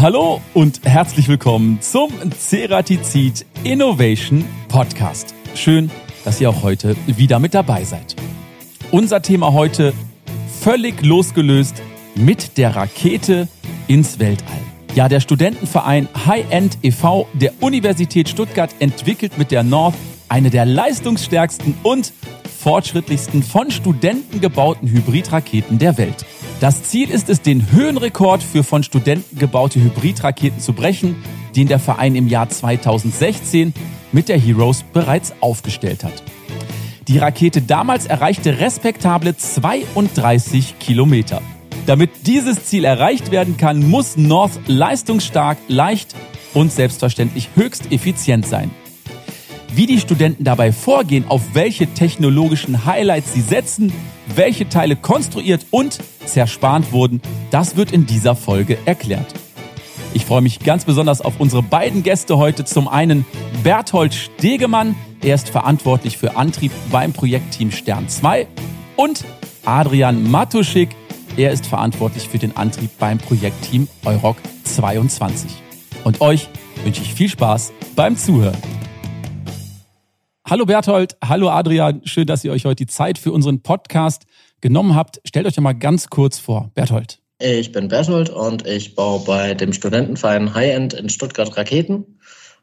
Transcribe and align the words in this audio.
Hallo 0.00 0.40
und 0.54 0.82
herzlich 0.84 1.26
willkommen 1.26 1.80
zum 1.80 2.12
Ceratizid 2.30 3.44
Innovation 3.64 4.44
Podcast. 4.68 5.34
Schön, 5.56 5.90
dass 6.24 6.40
ihr 6.40 6.50
auch 6.50 6.62
heute 6.62 6.94
wieder 7.08 7.40
mit 7.40 7.52
dabei 7.52 7.82
seid. 7.82 8.14
Unser 8.92 9.22
Thema 9.22 9.54
heute 9.54 9.92
völlig 10.60 11.04
losgelöst 11.04 11.82
mit 12.14 12.58
der 12.58 12.76
Rakete 12.76 13.48
ins 13.88 14.20
Weltall. 14.20 14.60
Ja, 14.94 15.08
der 15.08 15.18
Studentenverein 15.18 16.08
High 16.26 16.48
End 16.48 16.78
e.V. 16.82 17.26
der 17.32 17.54
Universität 17.60 18.28
Stuttgart 18.28 18.70
entwickelt 18.78 19.36
mit 19.36 19.50
der 19.50 19.64
North 19.64 19.96
eine 20.28 20.50
der 20.50 20.64
leistungsstärksten 20.64 21.74
und 21.82 22.12
fortschrittlichsten 22.60 23.42
von 23.42 23.72
Studenten 23.72 24.40
gebauten 24.40 24.88
Hybridraketen 24.88 25.80
der 25.80 25.98
Welt. 25.98 26.24
Das 26.60 26.82
Ziel 26.82 27.08
ist 27.10 27.28
es, 27.28 27.40
den 27.40 27.70
Höhenrekord 27.70 28.42
für 28.42 28.64
von 28.64 28.82
Studenten 28.82 29.38
gebaute 29.38 29.80
Hybridraketen 29.80 30.58
zu 30.58 30.72
brechen, 30.72 31.14
den 31.54 31.68
der 31.68 31.78
Verein 31.78 32.16
im 32.16 32.26
Jahr 32.26 32.48
2016 32.48 33.72
mit 34.10 34.28
der 34.28 34.40
Heroes 34.40 34.82
bereits 34.82 35.32
aufgestellt 35.40 36.02
hat. 36.02 36.24
Die 37.06 37.18
Rakete 37.18 37.62
damals 37.62 38.06
erreichte 38.06 38.58
respektable 38.58 39.36
32 39.36 40.80
Kilometer. 40.80 41.42
Damit 41.86 42.26
dieses 42.26 42.64
Ziel 42.64 42.84
erreicht 42.84 43.30
werden 43.30 43.56
kann, 43.56 43.88
muss 43.88 44.16
North 44.16 44.58
leistungsstark, 44.66 45.58
leicht 45.68 46.16
und 46.54 46.72
selbstverständlich 46.72 47.50
höchst 47.54 47.92
effizient 47.92 48.46
sein. 48.46 48.72
Wie 49.74 49.86
die 49.86 50.00
Studenten 50.00 50.44
dabei 50.44 50.72
vorgehen, 50.72 51.26
auf 51.28 51.42
welche 51.54 51.86
technologischen 51.86 52.84
Highlights 52.84 53.34
sie 53.34 53.40
setzen, 53.40 53.92
welche 54.34 54.68
Teile 54.68 54.96
konstruiert 54.96 55.66
und 55.70 55.98
zerspannt 56.24 56.92
wurden, 56.92 57.20
das 57.50 57.76
wird 57.76 57.92
in 57.92 58.06
dieser 58.06 58.34
Folge 58.34 58.78
erklärt. 58.84 59.34
Ich 60.14 60.24
freue 60.24 60.40
mich 60.40 60.60
ganz 60.60 60.84
besonders 60.84 61.20
auf 61.20 61.38
unsere 61.38 61.62
beiden 61.62 62.02
Gäste 62.02 62.38
heute. 62.38 62.64
Zum 62.64 62.88
einen 62.88 63.26
Berthold 63.62 64.14
Stegemann, 64.14 64.96
er 65.22 65.34
ist 65.34 65.50
verantwortlich 65.50 66.16
für 66.16 66.36
Antrieb 66.36 66.72
beim 66.90 67.12
Projektteam 67.12 67.70
Stern 67.70 68.08
2 68.08 68.46
und 68.96 69.24
Adrian 69.64 70.30
Matuschik, 70.30 70.90
er 71.36 71.52
ist 71.52 71.66
verantwortlich 71.66 72.28
für 72.28 72.38
den 72.38 72.56
Antrieb 72.56 72.90
beim 72.98 73.18
Projektteam 73.18 73.86
Euroc 74.04 74.38
22. 74.64 75.50
Und 76.02 76.20
euch 76.20 76.48
wünsche 76.84 77.02
ich 77.02 77.14
viel 77.14 77.28
Spaß 77.28 77.72
beim 77.94 78.16
Zuhören. 78.16 78.56
Hallo 80.50 80.64
Berthold, 80.64 81.14
hallo 81.22 81.50
Adrian, 81.50 82.00
schön, 82.04 82.26
dass 82.26 82.42
ihr 82.42 82.52
euch 82.52 82.64
heute 82.64 82.76
die 82.76 82.86
Zeit 82.86 83.18
für 83.18 83.32
unseren 83.32 83.62
Podcast 83.62 84.24
genommen 84.62 84.94
habt. 84.94 85.20
Stellt 85.26 85.46
euch 85.46 85.54
doch 85.54 85.62
mal 85.62 85.74
ganz 85.74 86.08
kurz 86.08 86.38
vor. 86.38 86.70
Berthold. 86.74 87.18
Ich 87.38 87.70
bin 87.70 87.88
Berthold 87.88 88.30
und 88.30 88.66
ich 88.66 88.94
baue 88.94 89.22
bei 89.26 89.52
dem 89.52 89.74
Studentenverein 89.74 90.54
High 90.54 90.74
End 90.74 90.94
in 90.94 91.10
Stuttgart 91.10 91.54
Raketen 91.54 92.18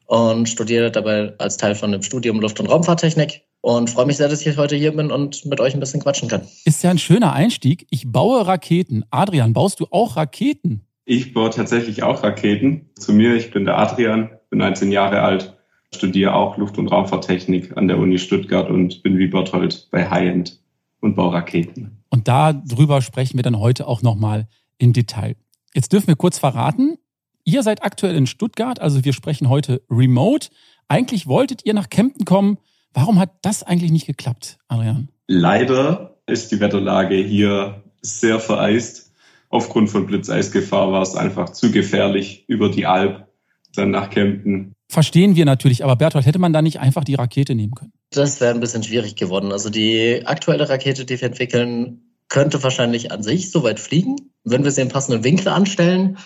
und 0.08 0.50
studiere 0.50 0.90
dabei 0.90 1.36
als 1.38 1.58
Teil 1.58 1.76
von 1.76 1.92
dem 1.92 2.02
Studium 2.02 2.40
Luft- 2.40 2.60
und 2.60 2.66
Raumfahrttechnik 2.66 3.44
und 3.62 3.92
freue 3.92 4.08
mich 4.08 4.18
sehr, 4.18 4.30
dass 4.30 4.44
ich 4.44 4.58
heute 4.58 4.76
hier 4.76 4.96
bin 4.96 5.12
und 5.12 5.46
mit 5.46 5.60
euch 5.60 5.76
ein 5.76 5.80
bisschen 5.80 6.02
quatschen 6.02 6.28
kann. 6.28 6.48
Ist 6.64 6.84
ja 6.84 6.90
ein 6.90 6.98
schöner 6.98 7.34
Einstieg. 7.34 7.86
Ich 7.92 8.12
baue 8.12 8.48
Raketen. 8.48 9.06
Adrian, 9.12 9.54
baust 9.54 9.80
du 9.80 9.86
auch 9.92 10.18
Raketen? 10.18 10.88
Ich 11.06 11.36
baue 11.36 11.52
tatsächlich 11.52 12.02
auch 12.02 12.24
Raketen. 12.24 12.90
Zu 12.96 13.14
mir, 13.14 13.36
ich 13.36 13.52
bin 13.52 13.64
der 13.64 13.78
Adrian, 13.78 14.32
bin 14.50 14.58
19 14.58 14.92
Jahre 14.92 15.22
alt 15.22 15.56
studiere 15.94 16.34
auch 16.34 16.58
Luft- 16.58 16.78
und 16.78 16.88
Raumfahrttechnik 16.88 17.78
an 17.78 17.88
der 17.88 17.98
Uni 17.98 18.18
Stuttgart 18.18 18.70
und 18.70 19.04
bin 19.04 19.18
wie 19.18 19.28
Berthold 19.28 19.88
bei 19.92 20.10
High-End 20.10 20.60
und 21.02 21.16
baue 21.16 21.34
Raketen. 21.34 22.04
Und 22.10 22.28
darüber 22.28 23.02
sprechen 23.02 23.38
wir 23.38 23.44
dann 23.44 23.60
heute 23.60 23.88
auch 23.88 24.02
nochmal 24.02 24.48
im 24.78 24.94
Detail. 24.94 25.36
Jetzt 25.74 25.94
dürfen 25.94 26.08
wir 26.08 26.16
kurz 26.16 26.40
verraten, 26.40 26.98
ihr 27.44 27.64
seid 27.64 27.84
aktuell 27.84 28.16
in 28.16 28.28
Stuttgart, 28.28 28.80
also 28.80 29.04
wir 29.04 29.14
sprechen 29.14 29.50
heute 29.50 29.82
remote. 29.90 30.50
Eigentlich 30.88 31.28
wolltet 31.28 31.66
ihr 31.66 31.74
nach 31.74 31.90
Kempten 31.90 32.26
kommen. 32.26 32.58
Warum 32.94 33.20
hat 33.20 33.32
das 33.42 33.64
eigentlich 33.64 33.92
nicht 33.92 34.08
geklappt, 34.08 34.58
Adrian? 34.68 35.10
Leider 35.28 36.18
ist 36.28 36.52
die 36.52 36.60
Wetterlage 36.60 37.16
hier 37.16 37.84
sehr 38.02 38.40
vereist. 38.40 39.12
Aufgrund 39.50 39.90
von 39.90 40.06
Blitzeisgefahr 40.06 40.92
war 40.92 41.02
es 41.02 41.16
einfach 41.16 41.50
zu 41.50 41.72
gefährlich 41.72 42.46
über 42.48 42.70
die 42.70 42.86
Alp 42.86 43.28
dann 43.76 43.92
nach 43.92 44.10
Kempten 44.10 44.75
Verstehen 44.88 45.36
wir 45.36 45.46
natürlich, 45.46 45.84
aber 45.84 45.96
Berthold, 45.96 46.26
hätte 46.26 46.40
man 46.40 46.54
da 46.54 46.62
nicht 46.62 46.80
einfach 46.80 47.04
die 47.04 47.16
Rakete 47.16 47.56
nehmen 47.56 47.74
können? 47.74 47.92
Das 48.12 48.40
wäre 48.40 48.54
ein 48.54 48.60
bisschen 48.60 48.84
schwierig 48.84 49.16
geworden. 49.16 49.52
Also 49.52 49.70
die 49.70 50.22
aktuelle 50.26 50.70
Rakete, 50.70 51.06
die 51.06 51.20
wir 51.20 51.28
entwickeln, 51.28 52.02
könnte 52.30 52.62
wahrscheinlich 52.64 53.12
an 53.12 53.24
sich 53.24 53.52
so 53.52 53.64
weit 53.64 53.80
fliegen, 53.80 54.16
wenn 54.44 54.64
wir 54.64 54.72
sie 54.72 54.82
im 54.82 54.90
passenden 54.90 55.24
Winkel 55.24 55.50
anstellen. 55.50 56.18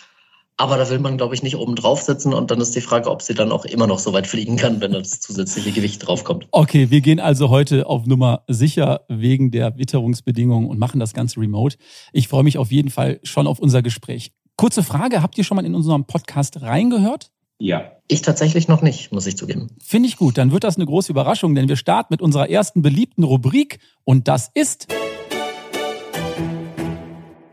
Aber 0.57 0.75
da 0.77 0.89
will 0.89 0.99
man, 0.99 1.15
glaube 1.15 1.33
ich, 1.35 1.41
nicht 1.41 1.55
oben 1.55 1.75
drauf 1.75 2.01
sitzen 2.01 2.33
und 2.33 2.51
dann 2.51 2.59
ist 2.59 2.75
die 2.75 2.81
Frage, 2.81 3.09
ob 3.09 3.21
sie 3.21 3.33
dann 3.33 3.53
auch 3.53 3.63
immer 3.63 3.87
noch 3.87 3.97
so 3.97 4.11
weit 4.11 4.27
fliegen 4.27 4.57
kann, 4.57 4.81
wenn 4.81 4.91
das 4.91 5.21
zusätzliche 5.21 5.71
Gewicht 5.71 6.05
draufkommt. 6.05 6.49
Okay, 6.51 6.89
wir 6.89 6.99
gehen 6.99 7.21
also 7.21 7.49
heute 7.49 7.87
auf 7.87 8.05
Nummer 8.05 8.43
sicher 8.49 9.05
wegen 9.07 9.51
der 9.51 9.77
Witterungsbedingungen 9.77 10.69
und 10.69 10.77
machen 10.77 10.99
das 10.99 11.13
Ganze 11.13 11.39
remote. 11.39 11.77
Ich 12.11 12.27
freue 12.27 12.43
mich 12.43 12.57
auf 12.57 12.71
jeden 12.73 12.89
Fall 12.89 13.21
schon 13.23 13.47
auf 13.47 13.59
unser 13.59 13.81
Gespräch. 13.81 14.33
Kurze 14.57 14.83
Frage, 14.83 15.21
habt 15.21 15.37
ihr 15.37 15.45
schon 15.45 15.55
mal 15.55 15.65
in 15.65 15.75
unserem 15.75 16.03
Podcast 16.03 16.61
reingehört? 16.61 17.31
Ja. 17.59 17.91
Ich 18.07 18.21
tatsächlich 18.21 18.67
noch 18.69 18.81
nicht, 18.81 19.11
muss 19.11 19.27
ich 19.27 19.37
zugeben. 19.37 19.67
Finde 19.83 20.07
ich 20.07 20.15
gut. 20.15 20.37
Dann 20.37 20.51
wird 20.51 20.63
das 20.63 20.77
eine 20.77 20.85
große 20.85 21.11
Überraschung, 21.11 21.53
denn 21.53 21.67
wir 21.67 21.75
starten 21.75 22.13
mit 22.13 22.21
unserer 22.21 22.49
ersten 22.49 22.81
beliebten 22.81 23.23
Rubrik 23.23 23.79
und 24.05 24.27
das 24.27 24.49
ist 24.53 24.87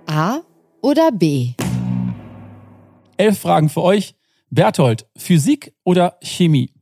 A 0.06 0.38
oder 0.80 1.10
B? 1.10 1.52
Elf 3.16 3.38
Fragen 3.38 3.68
für 3.68 3.82
euch. 3.82 4.14
Berthold, 4.48 5.06
Physik 5.16 5.74
oder 5.82 6.16
Chemie? 6.22 6.72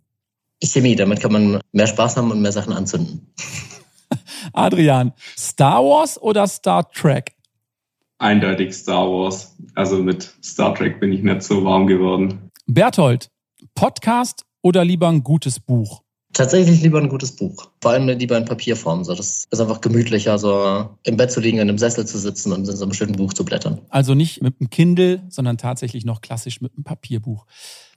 Chemie, 0.62 0.94
damit 0.94 1.20
kann 1.20 1.32
man 1.32 1.60
mehr 1.72 1.86
Spaß 1.86 2.18
haben 2.18 2.30
und 2.30 2.42
mehr 2.42 2.52
Sachen 2.52 2.74
anzünden. 2.74 3.32
Adrian, 4.52 5.12
Star 5.36 5.82
Wars 5.82 6.20
oder 6.20 6.46
Star 6.46 6.90
Trek? 6.90 7.34
Eindeutig 8.18 8.74
Star 8.74 9.08
Wars. 9.08 9.56
Also 9.74 10.02
mit 10.02 10.34
Star 10.44 10.74
Trek 10.74 11.00
bin 11.00 11.12
ich 11.12 11.22
nicht 11.22 11.42
so 11.42 11.64
warm 11.64 11.86
geworden. 11.86 12.43
Berthold, 12.66 13.30
Podcast 13.74 14.46
oder 14.62 14.86
lieber 14.86 15.08
ein 15.08 15.22
gutes 15.22 15.60
Buch? 15.60 16.02
Tatsächlich 16.32 16.82
lieber 16.82 16.98
ein 16.98 17.10
gutes 17.10 17.36
Buch. 17.36 17.70
Vor 17.82 17.90
allem 17.90 18.08
lieber 18.08 18.38
in 18.38 18.46
Papierform. 18.46 19.04
So, 19.04 19.14
das 19.14 19.46
ist 19.50 19.60
einfach 19.60 19.82
gemütlicher, 19.82 20.38
so 20.38 20.88
im 21.04 21.18
Bett 21.18 21.30
zu 21.30 21.40
liegen, 21.40 21.58
in 21.58 21.68
einem 21.68 21.76
Sessel 21.76 22.06
zu 22.06 22.18
sitzen 22.18 22.52
und 22.52 22.66
in 22.66 22.74
so 22.74 22.82
einem 22.82 22.94
schönen 22.94 23.12
Buch 23.12 23.34
zu 23.34 23.44
blättern. 23.44 23.82
Also 23.90 24.14
nicht 24.14 24.42
mit 24.42 24.54
einem 24.58 24.70
Kindle, 24.70 25.22
sondern 25.28 25.58
tatsächlich 25.58 26.06
noch 26.06 26.22
klassisch 26.22 26.62
mit 26.62 26.72
einem 26.74 26.84
Papierbuch. 26.84 27.44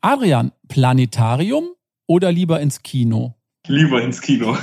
Adrian, 0.02 0.52
Planetarium 0.68 1.70
oder 2.06 2.34
lieber 2.34 2.60
ins 2.60 2.84
Kino? 2.84 3.36
Lieber 3.68 4.02
ins 4.02 4.20
Kino. 4.20 4.58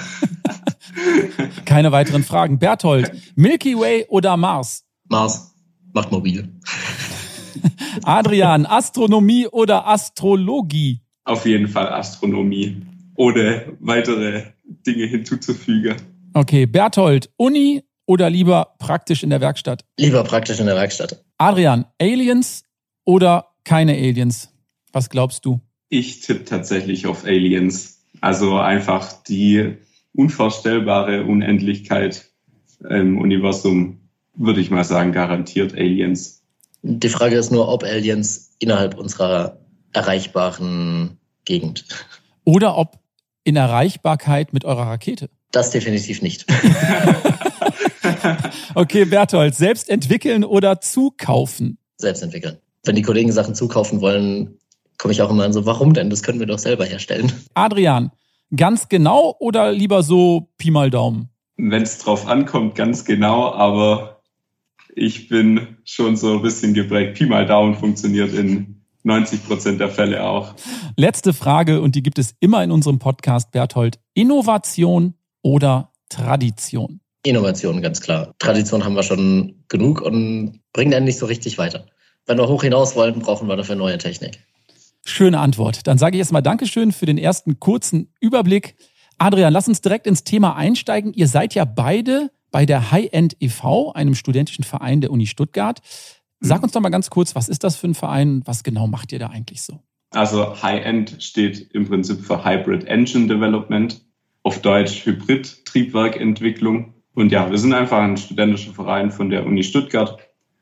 Keine 1.64 1.92
weiteren 1.92 2.22
Fragen. 2.24 2.58
Berthold, 2.58 3.10
Milky 3.36 3.74
Way 3.74 4.04
oder 4.08 4.36
Mars? 4.36 4.84
Mars 5.08 5.54
macht 5.94 6.12
mobil. 6.12 6.52
Adrian, 8.02 8.66
Astronomie 8.66 9.46
oder 9.46 9.86
Astrologie? 9.86 11.00
Auf 11.24 11.46
jeden 11.46 11.68
Fall 11.68 11.88
Astronomie. 11.88 12.82
Ohne 13.16 13.76
weitere 13.80 14.42
Dinge 14.64 15.06
hinzuzufügen. 15.06 15.96
Okay, 16.34 16.66
Berthold, 16.66 17.30
Uni 17.36 17.82
oder 18.06 18.28
lieber 18.28 18.74
praktisch 18.78 19.22
in 19.22 19.30
der 19.30 19.40
Werkstatt? 19.40 19.84
Lieber 19.98 20.24
praktisch 20.24 20.60
in 20.60 20.66
der 20.66 20.74
Werkstatt. 20.74 21.24
Adrian, 21.38 21.86
Aliens 22.00 22.64
oder 23.04 23.46
keine 23.64 23.92
Aliens? 23.92 24.50
Was 24.92 25.08
glaubst 25.08 25.44
du? 25.44 25.60
Ich 25.88 26.20
tippe 26.20 26.44
tatsächlich 26.44 27.06
auf 27.06 27.24
Aliens. 27.24 28.04
Also 28.20 28.56
einfach 28.56 29.22
die 29.24 29.76
unvorstellbare 30.14 31.24
Unendlichkeit 31.24 32.30
im 32.88 33.18
Universum, 33.18 34.00
würde 34.34 34.60
ich 34.60 34.70
mal 34.70 34.84
sagen, 34.84 35.12
garantiert 35.12 35.74
Aliens. 35.74 36.43
Die 36.86 37.08
Frage 37.08 37.36
ist 37.36 37.50
nur, 37.50 37.68
ob 37.68 37.82
Aliens 37.82 38.50
innerhalb 38.58 38.98
unserer 38.98 39.58
erreichbaren 39.94 41.18
Gegend. 41.46 41.86
Oder 42.44 42.76
ob 42.76 42.98
in 43.42 43.56
Erreichbarkeit 43.56 44.52
mit 44.52 44.66
eurer 44.66 44.88
Rakete. 44.88 45.30
Das 45.50 45.70
definitiv 45.70 46.20
nicht. 46.20 46.44
okay, 48.74 49.06
Berthold, 49.06 49.54
selbst 49.54 49.88
entwickeln 49.88 50.44
oder 50.44 50.82
zukaufen? 50.82 51.78
Selbst 51.96 52.22
entwickeln. 52.22 52.58
Wenn 52.84 52.96
die 52.96 53.02
Kollegen 53.02 53.32
Sachen 53.32 53.54
zukaufen 53.54 54.02
wollen, 54.02 54.58
komme 54.98 55.12
ich 55.12 55.22
auch 55.22 55.30
immer 55.30 55.44
an 55.44 55.54
so, 55.54 55.64
warum 55.64 55.94
denn? 55.94 56.10
Das 56.10 56.22
können 56.22 56.38
wir 56.38 56.46
doch 56.46 56.58
selber 56.58 56.84
herstellen. 56.84 57.32
Adrian, 57.54 58.10
ganz 58.54 58.90
genau 58.90 59.36
oder 59.38 59.72
lieber 59.72 60.02
so 60.02 60.50
Pi 60.58 60.70
mal 60.70 60.90
Daumen? 60.90 61.30
Wenn 61.56 61.82
es 61.82 61.96
drauf 61.96 62.26
ankommt, 62.26 62.74
ganz 62.74 63.06
genau, 63.06 63.52
aber 63.52 64.13
ich 64.96 65.28
bin 65.28 65.76
schon 65.84 66.16
so 66.16 66.34
ein 66.34 66.42
bisschen 66.42 66.74
geprägt. 66.74 67.18
Pi 67.18 67.26
mal 67.26 67.46
Daumen 67.46 67.74
funktioniert 67.74 68.32
in 68.32 68.82
90 69.02 69.46
Prozent 69.46 69.80
der 69.80 69.90
Fälle 69.90 70.24
auch. 70.24 70.54
Letzte 70.96 71.32
Frage 71.32 71.80
und 71.80 71.94
die 71.94 72.02
gibt 72.02 72.18
es 72.18 72.34
immer 72.40 72.62
in 72.64 72.70
unserem 72.70 72.98
Podcast, 72.98 73.50
Berthold. 73.52 73.98
Innovation 74.14 75.14
oder 75.42 75.92
Tradition? 76.08 77.00
Innovation, 77.22 77.82
ganz 77.82 78.00
klar. 78.00 78.34
Tradition 78.38 78.84
haben 78.84 78.94
wir 78.94 79.02
schon 79.02 79.64
genug 79.68 80.00
und 80.00 80.60
bringen 80.72 80.94
einen 80.94 81.04
nicht 81.04 81.18
so 81.18 81.26
richtig 81.26 81.58
weiter. 81.58 81.86
wenn 82.26 82.38
wir 82.38 82.48
hoch 82.48 82.62
hinaus 82.62 82.96
wollen, 82.96 83.18
brauchen 83.18 83.48
wir 83.48 83.56
dafür 83.56 83.74
neue 83.74 83.98
Technik. 83.98 84.38
Schöne 85.04 85.38
Antwort. 85.38 85.86
Dann 85.86 85.98
sage 85.98 86.16
ich 86.16 86.20
erstmal 86.20 86.42
Dankeschön 86.42 86.92
für 86.92 87.04
den 87.04 87.18
ersten 87.18 87.60
kurzen 87.60 88.14
Überblick. 88.20 88.76
Adrian, 89.18 89.52
lass 89.52 89.68
uns 89.68 89.82
direkt 89.82 90.06
ins 90.06 90.24
Thema 90.24 90.56
einsteigen. 90.56 91.12
Ihr 91.12 91.28
seid 91.28 91.54
ja 91.54 91.66
beide 91.66 92.30
bei 92.54 92.66
der 92.66 92.92
High-End 92.92 93.36
e.V., 93.40 93.90
einem 93.94 94.14
studentischen 94.14 94.62
Verein 94.62 95.00
der 95.00 95.10
Uni 95.10 95.26
Stuttgart. 95.26 95.80
Sag 96.38 96.62
uns 96.62 96.70
doch 96.70 96.80
mal 96.80 96.90
ganz 96.90 97.10
kurz, 97.10 97.34
was 97.34 97.48
ist 97.48 97.64
das 97.64 97.74
für 97.74 97.88
ein 97.88 97.94
Verein? 97.94 98.42
Was 98.44 98.62
genau 98.62 98.86
macht 98.86 99.10
ihr 99.10 99.18
da 99.18 99.26
eigentlich 99.26 99.60
so? 99.60 99.80
Also 100.10 100.62
High-End 100.62 101.16
steht 101.18 101.72
im 101.72 101.88
Prinzip 101.88 102.20
für 102.20 102.44
Hybrid 102.44 102.84
Engine 102.84 103.26
Development, 103.26 104.00
auf 104.44 104.62
Deutsch 104.62 105.04
Hybrid-Triebwerkentwicklung. 105.04 106.94
Und 107.14 107.32
ja, 107.32 107.50
wir 107.50 107.58
sind 107.58 107.72
einfach 107.74 107.98
ein 107.98 108.16
studentischer 108.16 108.72
Verein 108.72 109.10
von 109.10 109.30
der 109.30 109.46
Uni 109.46 109.64
Stuttgart 109.64 110.20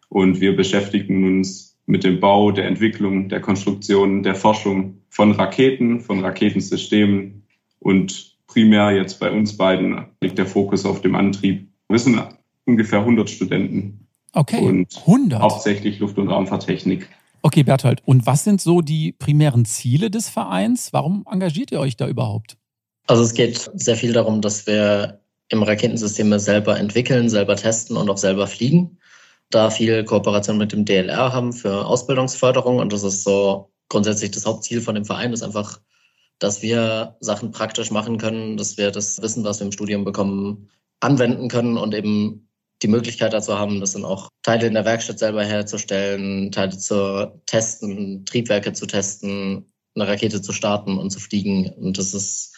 und 0.09 0.41
wir 0.41 0.57
beschäftigen 0.57 1.27
uns 1.27 1.79
mit 1.85 2.05
dem 2.05 2.21
Bau, 2.21 2.53
der 2.53 2.69
Entwicklung, 2.69 3.29
der 3.29 3.43
Konstruktion, 3.43 4.23
der 4.23 4.35
Forschung 4.35 5.03
von 5.11 5.33
Raketen, 5.33 6.01
von 6.01 6.21
Raketensystemen 6.21 7.47
und 7.81 8.39
primär 8.47 8.93
jetzt 8.93 9.21
bei 9.21 9.31
uns 9.31 9.59
beiden 9.59 10.07
liegt 10.23 10.39
der 10.39 10.47
Fokus 10.47 10.87
auf 10.87 11.03
dem 11.03 11.17
Antrieb. 11.17 11.69
Wir 11.93 11.99
sind 11.99 12.21
ungefähr 12.65 13.01
100 13.01 13.29
Studenten. 13.29 14.09
Okay, 14.33 14.61
und 14.61 14.97
100. 15.01 15.41
Hauptsächlich 15.41 15.99
Luft- 15.99 16.17
und 16.17 16.29
Raumfahrttechnik. 16.29 17.09
Okay, 17.43 17.65
Berthold, 17.65 18.01
und 18.07 18.25
was 18.25 18.45
sind 18.45 18.61
so 18.61 18.81
die 18.81 19.13
primären 19.13 19.65
Ziele 19.67 20.11
des 20.11 20.31
Vereins? 20.31 20.93
Warum 20.93 21.27
engagiert 21.31 21.71
ihr 21.71 21.81
euch 21.81 21.97
da 21.97 22.09
überhaupt? 22.09 22.57
Also 23.09 23.23
es 23.23 23.35
geht 23.35 23.71
sehr 23.75 23.97
viel 23.97 24.13
darum, 24.13 24.41
dass 24.41 24.67
wir 24.67 25.21
im 25.49 25.63
Raketensysteme 25.63 26.41
selber 26.41 26.79
entwickeln, 26.79 27.29
selber 27.29 27.57
testen 27.57 27.97
und 27.97 28.09
auch 28.09 28.17
selber 28.17 28.47
fliegen. 28.47 28.99
Da 29.51 29.69
viel 29.69 30.03
Kooperation 30.05 30.57
mit 30.57 30.73
dem 30.73 30.87
DLR 30.87 31.33
haben 31.33 31.53
für 31.53 31.85
Ausbildungsförderung 31.85 32.79
und 32.79 32.93
das 32.93 33.03
ist 33.03 33.23
so 33.23 33.71
grundsätzlich 33.91 34.31
das 34.31 34.47
Hauptziel 34.47 34.81
von 34.81 34.95
dem 34.95 35.05
Verein, 35.05 35.35
ist 35.35 35.43
einfach, 35.43 35.79
dass 36.39 36.63
wir 36.63 37.17
Sachen 37.21 37.51
praktisch 37.51 37.91
machen 37.91 38.17
können, 38.17 38.57
dass 38.57 38.79
wir 38.79 38.91
das 38.91 39.21
Wissen, 39.21 39.45
was 39.45 39.61
wir 39.61 39.67
im 39.67 39.73
Studium 39.73 40.05
bekommen, 40.05 40.71
anwenden 41.03 41.49
können 41.49 41.77
und 41.77 41.95
eben 41.95 42.49
die 42.83 42.89
Möglichkeit 42.89 43.33
dazu 43.33 43.59
haben, 43.59 43.81
das 43.81 43.93
dann 43.93 44.05
auch 44.05 44.29
Teile 44.43 44.67
in 44.67 44.75
der 44.75 44.85
Werkstatt 44.85 45.19
selber 45.19 45.45
herzustellen, 45.45 46.51
Teile 46.51 46.77
zu 46.77 47.41
testen, 47.47 48.25
Triebwerke 48.25 48.73
zu 48.73 48.87
testen, 48.87 49.73
eine 49.95 50.09
Rakete 50.09 50.43
zu 50.43 50.53
starten 50.53 50.99
und 50.99 51.11
zu 51.11 51.21
fliegen. 51.21 51.69
Und 51.71 51.99
das 51.99 52.15
ist 52.15 52.57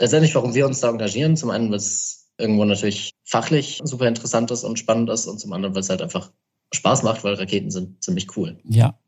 letztendlich, 0.00 0.34
warum 0.34 0.54
wir 0.54 0.66
uns 0.66 0.80
da 0.80 0.90
engagieren. 0.90 1.36
Zum 1.36 1.50
einen, 1.50 1.70
weil 1.70 1.76
es 1.76 2.30
irgendwo 2.38 2.64
natürlich 2.64 3.12
fachlich 3.24 3.80
super 3.84 4.08
interessant 4.08 4.50
ist 4.50 4.64
und 4.64 4.78
spannend 4.78 5.10
ist 5.10 5.26
und 5.26 5.38
zum 5.38 5.52
anderen, 5.52 5.74
weil 5.74 5.80
es 5.80 5.90
halt 5.90 6.02
einfach 6.02 6.30
Spaß 6.72 7.02
macht, 7.02 7.24
weil 7.24 7.34
Raketen 7.34 7.70
sind 7.70 8.02
ziemlich 8.02 8.36
cool. 8.36 8.58
Ja, 8.64 8.98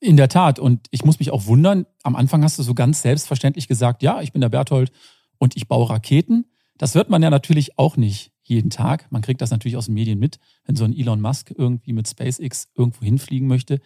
in 0.00 0.16
der 0.16 0.28
Tat. 0.28 0.58
Und 0.58 0.86
ich 0.90 1.04
muss 1.04 1.18
mich 1.18 1.30
auch 1.30 1.46
wundern, 1.46 1.86
am 2.02 2.16
Anfang 2.16 2.42
hast 2.42 2.58
du 2.58 2.62
so 2.62 2.74
ganz 2.74 3.02
selbstverständlich 3.02 3.68
gesagt, 3.68 4.02
ja, 4.02 4.20
ich 4.22 4.32
bin 4.32 4.40
der 4.40 4.48
Berthold 4.48 4.92
und 5.38 5.56
ich 5.56 5.68
baue 5.68 5.90
Raketen. 5.90 6.46
Das 6.78 6.94
hört 6.94 7.10
man 7.10 7.22
ja 7.22 7.30
natürlich 7.30 7.78
auch 7.78 7.96
nicht 7.96 8.32
jeden 8.42 8.70
Tag. 8.70 9.10
Man 9.10 9.22
kriegt 9.22 9.40
das 9.40 9.50
natürlich 9.50 9.76
aus 9.76 9.86
den 9.86 9.94
Medien 9.94 10.18
mit, 10.18 10.38
wenn 10.64 10.76
so 10.76 10.84
ein 10.84 10.94
Elon 10.94 11.20
Musk 11.20 11.52
irgendwie 11.56 11.92
mit 11.92 12.08
SpaceX 12.08 12.68
irgendwo 12.74 13.04
hinfliegen 13.04 13.48
möchte. 13.48 13.80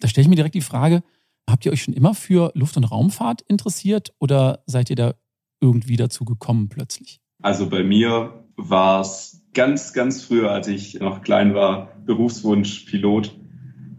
Da 0.00 0.08
stelle 0.08 0.22
ich 0.22 0.28
mir 0.28 0.36
direkt 0.36 0.54
die 0.54 0.60
Frage, 0.60 1.02
habt 1.48 1.64
ihr 1.66 1.72
euch 1.72 1.82
schon 1.82 1.94
immer 1.94 2.14
für 2.14 2.50
Luft- 2.54 2.76
und 2.76 2.84
Raumfahrt 2.84 3.42
interessiert 3.42 4.12
oder 4.18 4.62
seid 4.66 4.90
ihr 4.90 4.96
da 4.96 5.14
irgendwie 5.60 5.96
dazu 5.96 6.24
gekommen 6.24 6.68
plötzlich? 6.68 7.20
Also 7.42 7.68
bei 7.68 7.82
mir 7.82 8.44
war 8.56 9.00
es 9.00 9.42
ganz, 9.54 9.92
ganz 9.92 10.22
früher, 10.22 10.50
als 10.50 10.68
ich 10.68 11.00
noch 11.00 11.22
klein 11.22 11.54
war, 11.54 11.94
Berufswunsch 12.04 12.80
Pilot. 12.80 13.36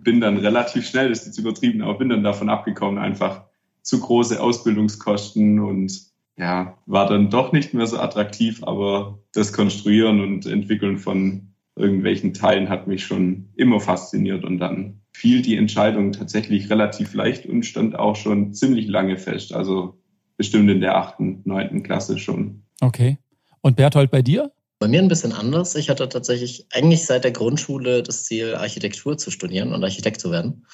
Bin 0.04 0.20
dann 0.20 0.38
relativ 0.38 0.88
schnell, 0.88 1.10
das 1.10 1.22
ist 1.22 1.28
jetzt 1.28 1.38
übertrieben, 1.38 1.82
aber 1.82 1.98
bin 1.98 2.10
dann 2.10 2.24
davon 2.24 2.50
abgekommen, 2.50 2.98
einfach 2.98 3.46
zu 3.84 4.00
große 4.00 4.42
Ausbildungskosten 4.42 5.60
und 5.60 6.11
ja, 6.38 6.78
war 6.86 7.08
dann 7.08 7.30
doch 7.30 7.52
nicht 7.52 7.74
mehr 7.74 7.88
so 7.88 8.00
attraktiv, 8.00 8.64
aber 8.64 9.20
das 9.34 9.54
Konstruieren 9.54 10.22
und 10.22 10.46
Entwickeln 10.46 10.98
von 10.98 11.54
irgendwelchen 11.76 12.34
Teilen 12.34 12.70
hat 12.70 12.88
mich 12.88 13.06
schon 13.06 13.50
immer 13.56 13.80
fasziniert 13.80 14.44
und 14.44 14.60
dann 14.60 15.02
fiel 15.14 15.42
die 15.42 15.56
Entscheidung 15.56 16.12
tatsächlich 16.12 16.70
relativ 16.70 17.14
leicht 17.14 17.46
und 17.46 17.66
stand 17.66 17.98
auch 17.98 18.16
schon 18.16 18.54
ziemlich 18.54 18.88
lange 18.88 19.18
fest. 19.18 19.54
Also 19.54 20.00
bestimmt 20.38 20.70
in 20.70 20.82
der 20.82 20.96
achten, 20.96 21.42
neunten 21.46 21.84
Klasse 21.84 22.18
schon. 22.18 22.64
Okay. 22.82 23.18
Und 23.62 23.76
Berthold, 23.76 24.10
bei 24.10 24.22
dir? 24.22 24.52
Bei 24.80 24.88
mir 24.88 25.00
ein 25.00 25.08
bisschen 25.08 25.34
anders. 25.34 25.76
Ich 25.76 25.90
hatte 25.90 26.10
tatsächlich 26.10 26.66
eigentlich 26.72 27.06
seit 27.06 27.24
der 27.24 27.32
Grundschule 27.32 28.02
das 28.02 28.24
Ziel, 28.24 28.56
Architektur 28.56 29.18
zu 29.18 29.30
studieren 29.30 29.74
und 29.74 29.84
Architekt 29.84 30.20
zu 30.20 30.32
werden. 30.32 30.66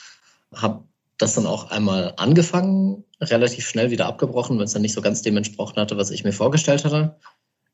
Habe 0.55 0.85
das 1.17 1.35
dann 1.35 1.45
auch 1.45 1.71
einmal 1.71 2.13
angefangen, 2.17 3.03
relativ 3.21 3.67
schnell 3.67 3.91
wieder 3.91 4.05
abgebrochen, 4.05 4.57
weil 4.57 4.65
es 4.65 4.73
dann 4.73 4.81
nicht 4.81 4.93
so 4.93 5.01
ganz 5.01 5.21
dem 5.21 5.37
entsprochen 5.37 5.77
hatte, 5.77 5.97
was 5.97 6.11
ich 6.11 6.23
mir 6.23 6.33
vorgestellt 6.33 6.85
hatte. 6.85 7.17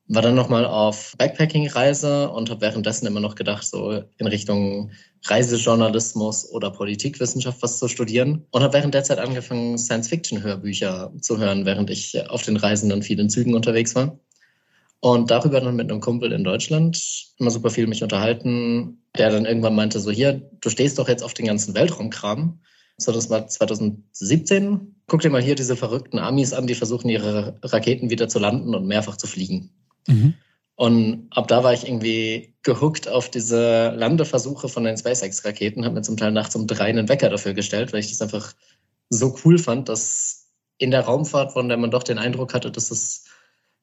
War 0.06 0.22
dann 0.22 0.34
nochmal 0.34 0.66
auf 0.66 1.14
Backpacking-Reise 1.16 2.30
und 2.30 2.50
habe 2.50 2.60
währenddessen 2.60 3.06
immer 3.06 3.20
noch 3.20 3.36
gedacht, 3.36 3.64
so 3.64 4.02
in 4.18 4.26
Richtung 4.26 4.90
Reisejournalismus 5.24 6.50
oder 6.50 6.70
Politikwissenschaft 6.70 7.62
was 7.62 7.78
zu 7.78 7.88
studieren. 7.88 8.46
Und 8.50 8.62
habe 8.62 8.74
während 8.74 8.92
der 8.92 9.04
Zeit 9.04 9.18
angefangen, 9.18 9.78
Science-Fiction-Hörbücher 9.78 11.12
zu 11.20 11.38
hören, 11.38 11.64
während 11.64 11.88
ich 11.88 12.28
auf 12.28 12.42
den 12.42 12.58
Reisen 12.58 12.90
dann 12.90 13.02
viel 13.02 13.18
in 13.18 13.30
Zügen 13.30 13.54
unterwegs 13.54 13.94
war. 13.94 14.18
Und 15.00 15.30
darüber 15.30 15.60
dann 15.60 15.76
mit 15.76 15.90
einem 15.90 16.00
Kumpel 16.00 16.32
in 16.32 16.44
Deutschland 16.44 16.98
immer 17.38 17.50
super 17.50 17.70
viel 17.70 17.86
mich 17.86 18.02
unterhalten, 18.02 19.02
der 19.18 19.30
dann 19.30 19.44
irgendwann 19.44 19.74
meinte, 19.74 20.00
so 20.00 20.10
hier, 20.10 20.50
du 20.60 20.70
stehst 20.70 20.98
doch 20.98 21.08
jetzt 21.08 21.22
auf 21.22 21.34
den 21.34 21.46
ganzen 21.46 21.74
Weltraumkram. 21.74 22.60
So, 22.96 23.12
das 23.12 23.28
war 23.30 23.46
2017. 23.46 24.94
Guck 25.06 25.20
dir 25.20 25.30
mal 25.30 25.42
hier 25.42 25.54
diese 25.54 25.76
verrückten 25.76 26.18
Amis 26.18 26.52
an, 26.52 26.66
die 26.66 26.74
versuchen, 26.74 27.08
ihre 27.08 27.58
Raketen 27.62 28.10
wieder 28.10 28.28
zu 28.28 28.38
landen 28.38 28.74
und 28.74 28.86
mehrfach 28.86 29.16
zu 29.16 29.26
fliegen. 29.26 29.70
Mhm. 30.06 30.34
Und 30.76 31.28
ab 31.30 31.46
da 31.48 31.62
war 31.62 31.72
ich 31.72 31.86
irgendwie 31.86 32.54
gehuckt 32.62 33.08
auf 33.08 33.30
diese 33.30 33.90
Landeversuche 33.90 34.68
von 34.68 34.84
den 34.84 34.96
SpaceX-Raketen, 34.96 35.84
habe 35.84 35.94
mir 35.94 36.02
zum 36.02 36.16
Teil 36.16 36.32
nachts 36.32 36.56
um 36.56 36.66
drei 36.66 36.86
einen 36.86 37.08
Wecker 37.08 37.30
dafür 37.30 37.54
gestellt, 37.54 37.92
weil 37.92 38.00
ich 38.00 38.10
das 38.10 38.22
einfach 38.22 38.54
so 39.10 39.36
cool 39.44 39.58
fand, 39.58 39.88
dass 39.88 40.48
in 40.78 40.90
der 40.90 41.02
Raumfahrt, 41.02 41.52
von 41.52 41.68
der 41.68 41.78
man 41.78 41.92
doch 41.92 42.02
den 42.02 42.18
Eindruck 42.18 42.54
hatte, 42.54 42.72
dass 42.72 42.90
es 42.90 43.24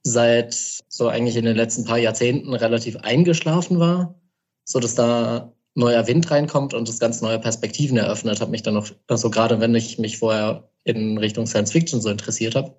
seit 0.03 0.53
so 0.89 1.07
eigentlich 1.07 1.37
in 1.37 1.45
den 1.45 1.55
letzten 1.55 1.85
paar 1.85 1.97
Jahrzehnten 1.97 2.53
relativ 2.53 2.97
eingeschlafen 2.97 3.79
war, 3.79 4.19
so 4.65 4.79
dass 4.79 4.95
da 4.95 5.53
neuer 5.73 6.07
Wind 6.07 6.29
reinkommt 6.31 6.73
und 6.73 6.87
das 6.87 6.99
ganz 6.99 7.21
neue 7.21 7.39
Perspektiven 7.39 7.97
eröffnet, 7.97 8.41
hat 8.41 8.49
mich 8.49 8.63
dann 8.63 8.73
noch, 8.73 8.89
also 9.07 9.29
gerade 9.29 9.59
wenn 9.59 9.73
ich 9.75 9.97
mich 9.99 10.17
vorher 10.17 10.69
in 10.83 11.17
Richtung 11.17 11.47
Science 11.47 11.71
Fiction 11.71 12.01
so 12.01 12.09
interessiert 12.09 12.55
habe, 12.55 12.75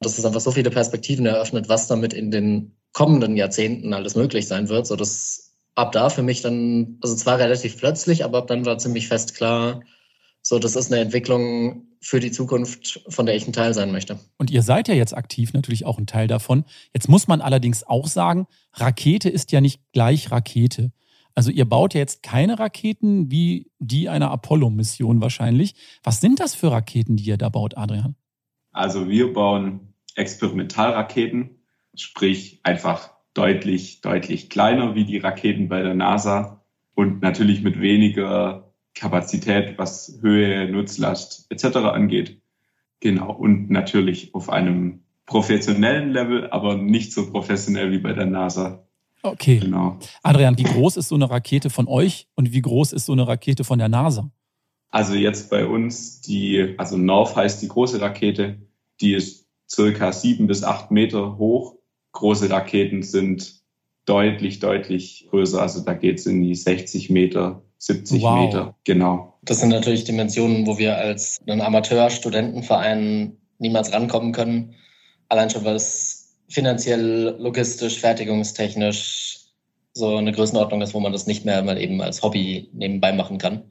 dass 0.00 0.18
es 0.18 0.24
einfach 0.24 0.40
so 0.40 0.50
viele 0.50 0.70
Perspektiven 0.70 1.26
eröffnet, 1.26 1.68
was 1.68 1.86
damit 1.86 2.12
in 2.12 2.30
den 2.30 2.76
kommenden 2.92 3.36
Jahrzehnten 3.36 3.92
alles 3.92 4.14
möglich 4.14 4.48
sein 4.48 4.68
wird, 4.68 4.86
so 4.86 4.96
dass 4.96 5.54
ab 5.74 5.92
da 5.92 6.08
für 6.08 6.22
mich 6.22 6.42
dann, 6.42 6.98
also 7.02 7.14
zwar 7.14 7.38
relativ 7.38 7.78
plötzlich, 7.78 8.24
aber 8.24 8.38
ab 8.38 8.46
dann 8.48 8.64
war 8.66 8.78
ziemlich 8.78 9.08
fest 9.08 9.34
klar, 9.34 9.82
so 10.42 10.58
das 10.58 10.76
ist 10.76 10.92
eine 10.92 11.02
Entwicklung 11.02 11.88
für 12.00 12.20
die 12.20 12.30
Zukunft, 12.30 13.02
von 13.08 13.26
der 13.26 13.34
ich 13.34 13.46
ein 13.46 13.52
Teil 13.52 13.74
sein 13.74 13.90
möchte. 13.90 14.18
Und 14.38 14.50
ihr 14.50 14.62
seid 14.62 14.86
ja 14.88 14.94
jetzt 14.94 15.16
aktiv 15.16 15.52
natürlich 15.52 15.84
auch 15.84 15.98
ein 15.98 16.06
Teil 16.06 16.28
davon. 16.28 16.64
Jetzt 16.94 17.08
muss 17.08 17.26
man 17.26 17.40
allerdings 17.40 17.84
auch 17.84 18.06
sagen, 18.06 18.46
Rakete 18.72 19.28
ist 19.28 19.50
ja 19.50 19.60
nicht 19.60 19.80
gleich 19.92 20.30
Rakete. 20.30 20.92
Also 21.36 21.50
ihr 21.50 21.66
baut 21.66 21.92
ja 21.92 22.00
jetzt 22.00 22.22
keine 22.22 22.58
Raketen 22.58 23.30
wie 23.30 23.70
die 23.78 24.08
einer 24.08 24.30
Apollo-Mission 24.30 25.20
wahrscheinlich. 25.20 25.74
Was 26.02 26.20
sind 26.22 26.40
das 26.40 26.54
für 26.54 26.72
Raketen, 26.72 27.16
die 27.16 27.24
ihr 27.24 27.36
da 27.36 27.50
baut, 27.50 27.76
Adrian? 27.76 28.16
Also 28.72 29.08
wir 29.08 29.34
bauen 29.34 29.92
Experimentalraketen, 30.14 31.58
sprich 31.94 32.60
einfach 32.62 33.10
deutlich, 33.34 34.00
deutlich 34.00 34.48
kleiner 34.48 34.94
wie 34.94 35.04
die 35.04 35.18
Raketen 35.18 35.68
bei 35.68 35.82
der 35.82 35.94
NASA 35.94 36.64
und 36.94 37.20
natürlich 37.20 37.62
mit 37.62 37.80
weniger 37.80 38.72
Kapazität, 38.94 39.76
was 39.76 40.18
Höhe, 40.22 40.70
Nutzlast 40.70 41.46
etc. 41.50 41.76
angeht. 41.76 42.40
Genau, 43.00 43.30
und 43.30 43.68
natürlich 43.70 44.34
auf 44.34 44.48
einem 44.48 45.02
professionellen 45.26 46.12
Level, 46.12 46.48
aber 46.50 46.76
nicht 46.76 47.12
so 47.12 47.30
professionell 47.30 47.92
wie 47.92 47.98
bei 47.98 48.14
der 48.14 48.24
NASA. 48.24 48.85
Okay. 49.32 49.58
Genau. 49.58 49.98
Adrian, 50.22 50.58
wie 50.58 50.64
groß 50.64 50.96
ist 50.96 51.08
so 51.08 51.14
eine 51.14 51.30
Rakete 51.30 51.70
von 51.70 51.88
euch 51.88 52.28
und 52.34 52.52
wie 52.52 52.62
groß 52.62 52.92
ist 52.92 53.06
so 53.06 53.12
eine 53.12 53.26
Rakete 53.26 53.64
von 53.64 53.78
der 53.78 53.88
NASA? 53.88 54.30
Also 54.90 55.14
jetzt 55.14 55.50
bei 55.50 55.66
uns, 55.66 56.20
die, 56.20 56.74
also 56.78 56.96
North 56.96 57.36
heißt 57.36 57.60
die 57.62 57.68
große 57.68 58.00
Rakete, 58.00 58.58
die 59.00 59.14
ist 59.14 59.46
circa 59.68 60.12
sieben 60.12 60.46
bis 60.46 60.62
acht 60.62 60.90
Meter 60.90 61.38
hoch. 61.38 61.74
Große 62.12 62.48
Raketen 62.48 63.02
sind 63.02 63.60
deutlich, 64.06 64.60
deutlich 64.60 65.26
größer. 65.30 65.60
Also 65.60 65.80
da 65.84 65.92
geht 65.92 66.18
es 66.18 66.26
in 66.26 66.42
die 66.42 66.54
60 66.54 67.10
Meter, 67.10 67.62
70 67.78 68.22
wow. 68.22 68.40
Meter. 68.40 68.76
Genau. 68.84 69.34
Das 69.42 69.60
sind 69.60 69.68
natürlich 69.68 70.04
Dimensionen, 70.04 70.66
wo 70.66 70.78
wir 70.78 70.96
als 70.96 71.40
ein 71.46 71.60
Amateur-Studentenverein 71.60 73.36
niemals 73.58 73.92
rankommen 73.92 74.32
können. 74.32 74.74
Allein 75.28 75.50
schon, 75.50 75.64
weil 75.64 75.74
es 75.74 76.25
finanziell, 76.48 77.36
logistisch, 77.38 77.98
fertigungstechnisch 77.98 79.36
so 79.92 80.16
eine 80.16 80.32
Größenordnung 80.32 80.82
ist, 80.82 80.92
wo 80.92 81.00
man 81.00 81.12
das 81.12 81.26
nicht 81.26 81.44
mehr 81.44 81.62
mal 81.62 81.80
eben 81.80 82.02
als 82.02 82.22
Hobby 82.22 82.68
nebenbei 82.72 83.12
machen 83.12 83.38
kann. 83.38 83.64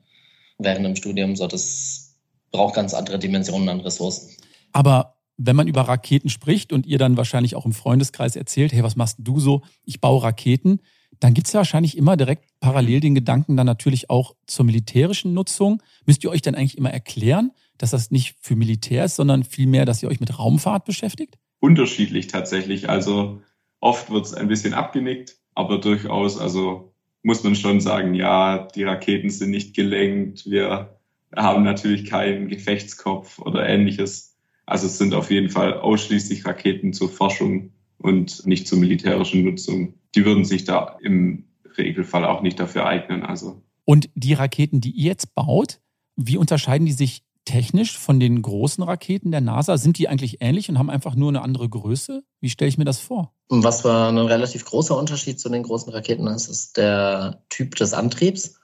während 0.57 0.85
dem 0.85 0.95
Studium. 0.95 1.35
So, 1.35 1.47
das 1.47 2.15
braucht 2.51 2.75
ganz 2.75 2.93
andere 2.93 3.19
Dimensionen 3.19 3.67
an 3.67 3.81
Ressourcen. 3.81 4.29
Aber 4.71 5.15
wenn 5.37 5.55
man 5.55 5.67
über 5.67 5.81
Raketen 5.81 6.29
spricht 6.29 6.71
und 6.71 6.85
ihr 6.85 6.97
dann 6.97 7.17
wahrscheinlich 7.17 7.55
auch 7.55 7.65
im 7.65 7.73
Freundeskreis 7.73 8.35
erzählt, 8.35 8.71
hey, 8.71 8.81
was 8.83 8.95
machst 8.95 9.17
du 9.19 9.39
so? 9.39 9.61
Ich 9.83 9.99
baue 9.99 10.23
Raketen, 10.23 10.79
dann 11.19 11.33
gibt 11.33 11.47
es 11.47 11.53
ja 11.53 11.59
wahrscheinlich 11.59 11.97
immer 11.97 12.17
direkt 12.17 12.45
parallel 12.59 13.01
den 13.01 13.15
Gedanken 13.15 13.57
dann 13.57 13.65
natürlich 13.65 14.09
auch 14.09 14.35
zur 14.47 14.65
militärischen 14.65 15.33
Nutzung. 15.33 15.83
Müsst 16.05 16.23
ihr 16.23 16.29
euch 16.29 16.41
dann 16.41 16.55
eigentlich 16.55 16.77
immer 16.77 16.91
erklären, 16.91 17.51
dass 17.77 17.91
das 17.91 18.11
nicht 18.11 18.37
für 18.39 18.55
Militär 18.55 19.05
ist, 19.05 19.17
sondern 19.17 19.43
vielmehr, 19.43 19.85
dass 19.85 20.01
ihr 20.01 20.09
euch 20.09 20.19
mit 20.19 20.39
Raumfahrt 20.39 20.85
beschäftigt? 20.85 21.37
Unterschiedlich 21.65 22.27
tatsächlich. 22.27 22.89
Also 22.89 23.41
oft 23.79 24.11
wird 24.11 24.25
es 24.25 24.35
ein 24.35 24.47
bisschen 24.47 24.75
abgenickt, 24.75 25.37
aber 25.55 25.79
durchaus, 25.79 26.39
also 26.39 26.93
muss 27.23 27.43
man 27.43 27.55
schon 27.55 27.81
sagen, 27.81 28.13
ja, 28.13 28.67
die 28.75 28.83
Raketen 28.83 29.31
sind 29.31 29.49
nicht 29.49 29.75
gelenkt, 29.75 30.45
wir 30.45 30.95
haben 31.35 31.63
natürlich 31.63 32.05
keinen 32.05 32.49
Gefechtskopf 32.49 33.39
oder 33.39 33.67
ähnliches. 33.67 34.37
Also 34.67 34.85
es 34.85 34.99
sind 34.99 35.15
auf 35.15 35.31
jeden 35.31 35.49
Fall 35.49 35.73
ausschließlich 35.73 36.45
Raketen 36.45 36.93
zur 36.93 37.09
Forschung 37.09 37.71
und 37.97 38.45
nicht 38.45 38.67
zur 38.67 38.77
militärischen 38.77 39.43
Nutzung. 39.43 39.95
Die 40.13 40.23
würden 40.23 40.45
sich 40.45 40.65
da 40.65 40.99
im 41.01 41.45
Regelfall 41.75 42.25
auch 42.25 42.43
nicht 42.43 42.59
dafür 42.59 42.85
eignen. 42.85 43.23
Also. 43.23 43.63
Und 43.85 44.11
die 44.13 44.33
Raketen, 44.33 44.81
die 44.81 44.91
ihr 44.91 45.07
jetzt 45.07 45.33
baut, 45.33 45.79
wie 46.15 46.37
unterscheiden 46.37 46.85
die 46.85 46.93
sich 46.93 47.23
technisch 47.45 47.97
von 47.97 48.19
den 48.19 48.41
großen 48.41 48.83
Raketen 48.83 49.31
der 49.31 49.41
NASA? 49.41 49.77
Sind 49.77 49.97
die 49.97 50.09
eigentlich 50.09 50.37
ähnlich 50.41 50.69
und 50.69 50.77
haben 50.77 50.89
einfach 50.89 51.15
nur 51.15 51.29
eine 51.29 51.41
andere 51.41 51.69
Größe? 51.69 52.23
Wie 52.41 52.49
stelle 52.49 52.69
ich 52.69 52.77
mir 52.77 52.85
das 52.85 52.99
vor? 52.99 53.31
Was 53.49 53.85
ein 53.85 54.17
relativ 54.17 54.65
großer 54.65 54.97
Unterschied 54.97 55.39
zu 55.39 55.49
den 55.49 55.63
großen 55.63 55.93
Raketen 55.93 56.27
ist, 56.27 56.49
ist 56.49 56.77
der 56.77 57.43
Typ 57.49 57.75
des 57.75 57.93
Antriebs. 57.93 58.55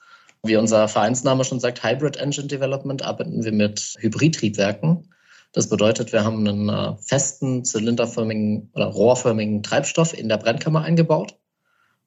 Wie 0.43 0.55
unser 0.55 0.87
Vereinsname 0.87 1.43
schon 1.43 1.59
sagt, 1.59 1.83
Hybrid 1.83 2.17
Engine 2.17 2.47
Development, 2.47 3.03
arbeiten 3.03 3.43
wir 3.43 3.51
mit 3.51 3.95
Hybridtriebwerken. 3.99 5.07
Das 5.53 5.69
bedeutet, 5.69 6.13
wir 6.13 6.23
haben 6.23 6.47
einen 6.47 6.69
äh, 6.69 6.97
festen, 6.97 7.63
zylinderförmigen 7.63 8.71
oder 8.73 8.85
rohrförmigen 8.85 9.61
Treibstoff 9.61 10.17
in 10.17 10.29
der 10.29 10.37
Brennkammer 10.37 10.81
eingebaut 10.81 11.35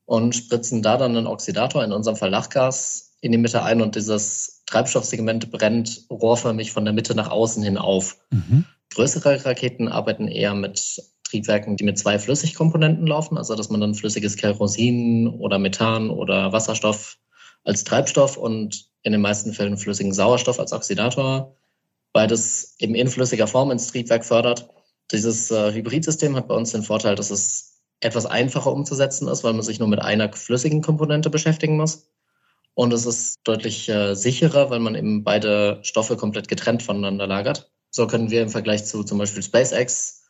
und 0.06 0.34
spritzen 0.34 0.82
da 0.82 0.96
dann 0.96 1.16
einen 1.16 1.26
Oxidator, 1.26 1.84
in 1.84 1.92
unserem 1.92 2.16
Fall 2.16 2.30
Lachgas, 2.30 3.13
in 3.24 3.32
die 3.32 3.38
Mitte 3.38 3.62
ein 3.62 3.80
und 3.80 3.96
dieses 3.96 4.64
Treibstoffsegment 4.66 5.50
brennt 5.50 6.04
rohrförmig 6.10 6.72
von 6.72 6.84
der 6.84 6.92
Mitte 6.92 7.14
nach 7.14 7.30
außen 7.30 7.62
hin 7.62 7.78
auf. 7.78 8.18
Mhm. 8.30 8.66
Größere 8.92 9.42
Raketen 9.46 9.88
arbeiten 9.88 10.28
eher 10.28 10.54
mit 10.54 11.02
Triebwerken, 11.24 11.78
die 11.78 11.84
mit 11.84 11.98
zwei 11.98 12.18
Flüssigkomponenten 12.18 13.06
laufen, 13.06 13.38
also 13.38 13.56
dass 13.56 13.70
man 13.70 13.80
dann 13.80 13.94
flüssiges 13.94 14.36
Kerosin 14.36 15.26
oder 15.26 15.58
Methan 15.58 16.10
oder 16.10 16.52
Wasserstoff 16.52 17.16
als 17.64 17.84
Treibstoff 17.84 18.36
und 18.36 18.90
in 19.02 19.12
den 19.12 19.22
meisten 19.22 19.54
Fällen 19.54 19.78
flüssigen 19.78 20.12
Sauerstoff 20.12 20.60
als 20.60 20.74
Oxidator, 20.74 21.56
beides 22.12 22.76
eben 22.78 22.94
in 22.94 23.08
flüssiger 23.08 23.46
Form 23.46 23.70
ins 23.70 23.86
Triebwerk 23.86 24.26
fördert. 24.26 24.68
Dieses 25.12 25.50
äh, 25.50 25.72
Hybridsystem 25.72 26.36
hat 26.36 26.48
bei 26.48 26.54
uns 26.54 26.72
den 26.72 26.82
Vorteil, 26.82 27.14
dass 27.14 27.30
es 27.30 27.80
etwas 28.00 28.26
einfacher 28.26 28.70
umzusetzen 28.70 29.28
ist, 29.28 29.44
weil 29.44 29.54
man 29.54 29.62
sich 29.62 29.78
nur 29.78 29.88
mit 29.88 30.02
einer 30.02 30.30
flüssigen 30.34 30.82
Komponente 30.82 31.30
beschäftigen 31.30 31.78
muss. 31.78 32.10
Und 32.74 32.92
es 32.92 33.06
ist 33.06 33.38
deutlich 33.44 33.88
äh, 33.88 34.14
sicherer, 34.14 34.70
weil 34.70 34.80
man 34.80 34.94
eben 34.94 35.22
beide 35.22 35.78
Stoffe 35.82 36.16
komplett 36.16 36.48
getrennt 36.48 36.82
voneinander 36.82 37.26
lagert. 37.26 37.70
So 37.90 38.06
können 38.06 38.30
wir 38.30 38.42
im 38.42 38.48
Vergleich 38.48 38.84
zu 38.84 39.04
zum 39.04 39.18
Beispiel 39.18 39.42
SpaceX 39.42 40.24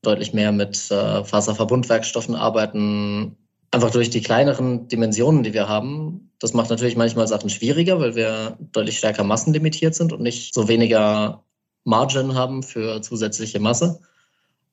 deutlich 0.00 0.32
mehr 0.32 0.52
mit 0.52 0.90
äh, 0.90 1.24
Faserverbundwerkstoffen 1.24 2.34
arbeiten. 2.34 3.36
Einfach 3.70 3.90
durch 3.90 4.10
die 4.10 4.22
kleineren 4.22 4.88
Dimensionen, 4.88 5.42
die 5.42 5.52
wir 5.52 5.68
haben. 5.68 6.32
Das 6.38 6.54
macht 6.54 6.70
natürlich 6.70 6.96
manchmal 6.96 7.28
Sachen 7.28 7.50
schwieriger, 7.50 8.00
weil 8.00 8.14
wir 8.14 8.56
deutlich 8.72 8.98
stärker 8.98 9.24
massenlimitiert 9.24 9.94
sind 9.94 10.12
und 10.12 10.22
nicht 10.22 10.54
so 10.54 10.68
weniger 10.68 11.44
Margin 11.84 12.34
haben 12.34 12.62
für 12.62 13.00
zusätzliche 13.02 13.60
Masse 13.60 14.00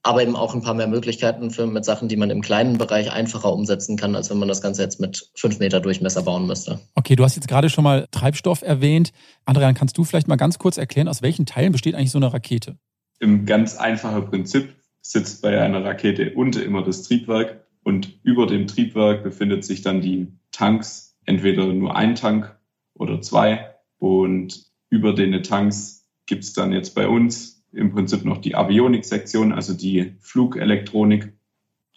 aber 0.02 0.22
eben 0.22 0.36
auch 0.36 0.56
ein 0.56 0.62
paar 0.62 0.74
mehr 0.74 0.88
Möglichkeiten 0.88 1.52
für, 1.52 1.68
mit 1.68 1.84
Sachen, 1.84 2.08
die 2.08 2.16
man 2.16 2.30
im 2.30 2.42
kleinen 2.42 2.78
Bereich 2.78 3.12
einfacher 3.12 3.52
umsetzen 3.52 3.98
kann, 3.98 4.16
als 4.16 4.30
wenn 4.30 4.38
man 4.38 4.48
das 4.48 4.62
Ganze 4.62 4.82
jetzt 4.82 5.00
mit 5.00 5.30
fünf 5.36 5.60
Meter 5.60 5.82
Durchmesser 5.82 6.24
bauen 6.24 6.48
müsste. 6.48 6.80
Okay, 6.96 7.16
du 7.16 7.24
hast 7.24 7.36
jetzt 7.36 7.48
gerade 7.48 7.70
schon 7.70 7.84
mal 7.84 8.08
Treibstoff 8.12 8.62
erwähnt. 8.62 9.12
Adrian, 9.46 9.76
kannst 9.76 9.98
du 9.98 10.04
vielleicht 10.04 10.28
mal 10.28 10.38
ganz 10.38 10.58
kurz 10.58 10.78
erklären, 10.78 11.08
aus 11.08 11.22
welchen 11.22 11.46
Teilen 11.46 11.74
besteht 11.74 11.96
eigentlich 11.96 12.12
so 12.12 12.20
eine 12.20 12.34
Rakete? 12.34 12.78
Im 13.20 13.46
ganz 13.46 13.76
einfachen 13.76 14.26
Prinzip 14.26 14.74
sitzt 15.02 15.42
bei 15.42 15.60
einer 15.60 15.84
Rakete 15.84 16.34
unten 16.34 16.62
immer 16.62 16.84
das 16.84 17.04
Triebwerk 17.04 17.66
und 17.84 18.20
über 18.24 18.48
dem 18.48 18.68
Triebwerk 18.68 19.24
befindet 19.24 19.66
sich 19.66 19.82
dann 19.82 20.02
die 20.02 20.28
Tanks, 20.52 21.18
entweder 21.26 21.66
nur 21.66 21.96
ein 21.96 22.16
Tank 22.16 22.58
oder 22.94 23.22
zwei 23.22 23.76
und 23.98 24.66
über 24.90 25.14
den 25.14 25.44
Tanks 25.44 26.08
gibt 26.26 26.44
es 26.44 26.54
dann 26.54 26.72
jetzt 26.72 26.96
bei 26.96 27.08
uns 27.08 27.59
im 27.72 27.92
Prinzip 27.92 28.26
noch 28.26 28.38
die 28.38 28.56
Avionik-Sektion, 28.56 29.54
also 29.54 29.74
die 29.74 30.16
Flugelektronik. 30.20 31.34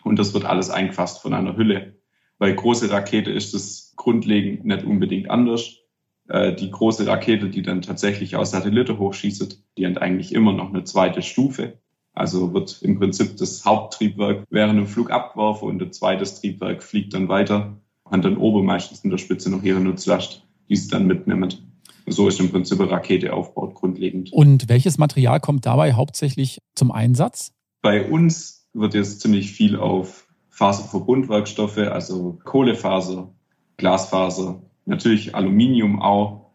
Und 0.05 0.19
das 0.19 0.35
wird 0.35 0.45
alles 0.45 0.71
eingefasst 0.71 1.23
von 1.23 1.35
einer 1.35 1.57
Hülle. 1.57 1.97
Bei 2.39 2.51
große 2.51 2.91
Rakete 2.91 3.31
ist 3.31 3.55
es 3.55 3.95
grundlegend 3.97 4.65
nicht 4.65 4.85
unbedingt 4.85 5.31
anders. 5.31 5.79
Äh, 6.29 6.55
die 6.55 6.71
große 6.71 7.07
Rakete, 7.07 7.49
die 7.49 7.63
dann 7.63 7.83
tatsächlich 7.83 8.37
aus 8.37 8.51
Satellite 8.51 8.99
hochschießt, 8.99 9.63
die 9.79 9.87
hat 9.87 9.99
eigentlich 9.99 10.35
immer 10.35 10.53
noch 10.53 10.71
eine 10.71 10.85
zweite 10.85 11.23
Stufe. 11.23 11.79
Also 12.15 12.53
wird 12.53 12.83
im 12.83 12.99
Prinzip 12.99 13.37
das 13.39 13.65
Haupttriebwerk 13.65 14.45
während 14.51 14.79
dem 14.79 14.87
Flug 14.87 15.11
abgeworfen 15.11 15.69
und 15.69 15.79
das 15.79 15.99
zweite 15.99 16.25
Triebwerk 16.25 16.83
fliegt 16.83 17.15
dann 17.15 17.29
weiter, 17.29 17.79
hat 18.11 18.25
dann 18.25 18.37
oben 18.37 18.67
meistens 18.67 19.03
in 19.03 19.11
der 19.11 19.19
Spitze 19.19 19.51
noch 19.51 19.63
ihre 19.63 19.81
Nutzlast, 19.81 20.47
die 20.69 20.77
sie 20.77 20.91
dann 20.91 21.07
mitnimmt. 21.07 21.63
So 22.07 22.29
ist 22.29 22.41
im 22.41 22.51
Prinzip 22.51 22.81
Rakete 22.81 23.33
aufgebaut, 23.33 23.75
grundlegend. 23.75 24.33
Und 24.33 24.69
welches 24.69 24.99
Material 24.99 25.41
kommt 25.41 25.67
dabei 25.67 25.93
hauptsächlich 25.93 26.59
zum 26.75 26.91
Einsatz? 26.91 27.53
Bei 27.81 28.09
uns 28.09 28.67
wird 28.73 28.95
jetzt 28.95 29.21
ziemlich 29.21 29.53
viel 29.53 29.77
auf 29.77 30.27
Faserverbundwerkstoffe, 30.51 31.79
also 31.79 32.39
Kohlefaser, 32.45 33.33
Glasfaser, 33.77 34.63
natürlich 34.85 35.35
Aluminium 35.35 36.01
auch 36.01 36.53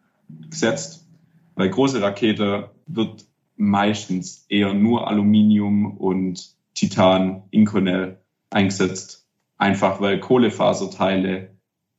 gesetzt. 0.49 1.07
Bei 1.55 1.67
große 1.67 2.01
Rakete 2.01 2.71
wird 2.85 3.25
meistens 3.55 4.45
eher 4.49 4.73
nur 4.73 5.07
Aluminium 5.07 5.97
und 5.97 6.55
Titan, 6.75 7.43
Inconel 7.49 8.21
eingesetzt. 8.49 9.27
Einfach 9.57 9.99
weil 9.99 10.19
Kohlefaserteile 10.19 11.57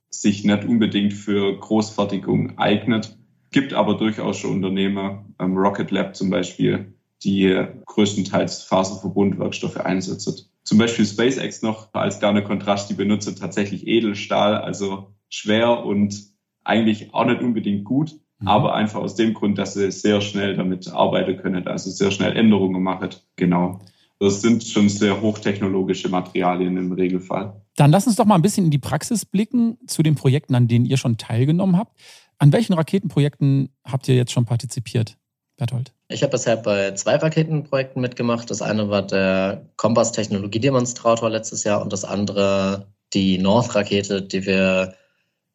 sich 0.09 0.45
nicht 0.45 0.65
unbedingt 0.65 1.13
für 1.13 1.57
Großfertigung 1.59 2.57
eignet 2.57 3.18
Gibt 3.51 3.73
aber 3.73 3.95
durchaus 3.95 4.37
schon 4.37 4.55
Unternehmer, 4.55 5.25
ähm, 5.39 5.57
Rocket 5.57 5.91
Lab 5.91 6.15
zum 6.15 6.29
Beispiel, 6.29 6.93
die 7.23 7.65
größtenteils 7.85 8.63
Faserverbundwerkstoffe 8.63 9.77
einsetzen. 9.77 10.49
Zum 10.63 10.77
Beispiel 10.77 11.05
SpaceX 11.05 11.61
noch 11.61 11.93
als 11.93 12.19
kleiner 12.19 12.41
Kontrast, 12.41 12.89
die 12.89 12.93
benutzen 12.93 13.35
tatsächlich 13.35 13.87
Edelstahl, 13.87 14.55
also 14.57 15.13
schwer 15.29 15.83
und 15.83 16.15
eigentlich 16.63 17.13
auch 17.13 17.25
nicht 17.25 17.41
unbedingt 17.41 17.85
gut, 17.85 18.13
mhm. 18.39 18.47
aber 18.47 18.75
einfach 18.75 18.99
aus 18.99 19.15
dem 19.15 19.33
Grund, 19.33 19.57
dass 19.57 19.73
sie 19.73 19.91
sehr 19.91 20.21
schnell 20.21 20.55
damit 20.55 20.87
arbeiten 20.91 21.37
können, 21.37 21.67
also 21.67 21.89
sehr 21.89 22.11
schnell 22.11 22.37
Änderungen 22.37 22.83
machen. 22.83 23.09
Genau. 23.35 23.79
Das 24.19 24.41
sind 24.41 24.63
schon 24.63 24.89
sehr 24.89 25.21
hochtechnologische 25.21 26.09
Materialien 26.09 26.75
im 26.75 26.91
Regelfall. 26.91 27.61
Dann 27.77 27.91
lass 27.91 28.05
uns 28.05 28.17
doch 28.17 28.25
mal 28.25 28.35
ein 28.35 28.41
bisschen 28.41 28.65
in 28.65 28.71
die 28.71 28.77
Praxis 28.77 29.25
blicken 29.25 29.77
zu 29.87 30.03
den 30.03 30.15
Projekten, 30.15 30.55
an 30.55 30.67
denen 30.67 30.85
ihr 30.85 30.97
schon 30.97 31.17
teilgenommen 31.17 31.77
habt. 31.77 31.97
An 32.39 32.53
welchen 32.53 32.73
Raketenprojekten 32.73 33.69
habt 33.83 34.07
ihr 34.07 34.15
jetzt 34.15 34.31
schon 34.31 34.45
partizipiert, 34.45 35.17
Berthold? 35.57 35.93
Ich 36.07 36.23
habe 36.23 36.31
bisher 36.31 36.55
bei 36.55 36.93
zwei 36.93 37.17
Raketenprojekten 37.17 38.01
mitgemacht. 38.01 38.49
Das 38.49 38.61
eine 38.61 38.89
war 38.89 39.01
der 39.01 39.65
Kompass-Technologiedemonstrator 39.75 41.29
letztes 41.29 41.65
Jahr 41.65 41.81
und 41.81 41.91
das 41.91 42.05
andere 42.05 42.87
die 43.13 43.37
North-Rakete, 43.37 44.21
die 44.21 44.45
wir 44.45 44.95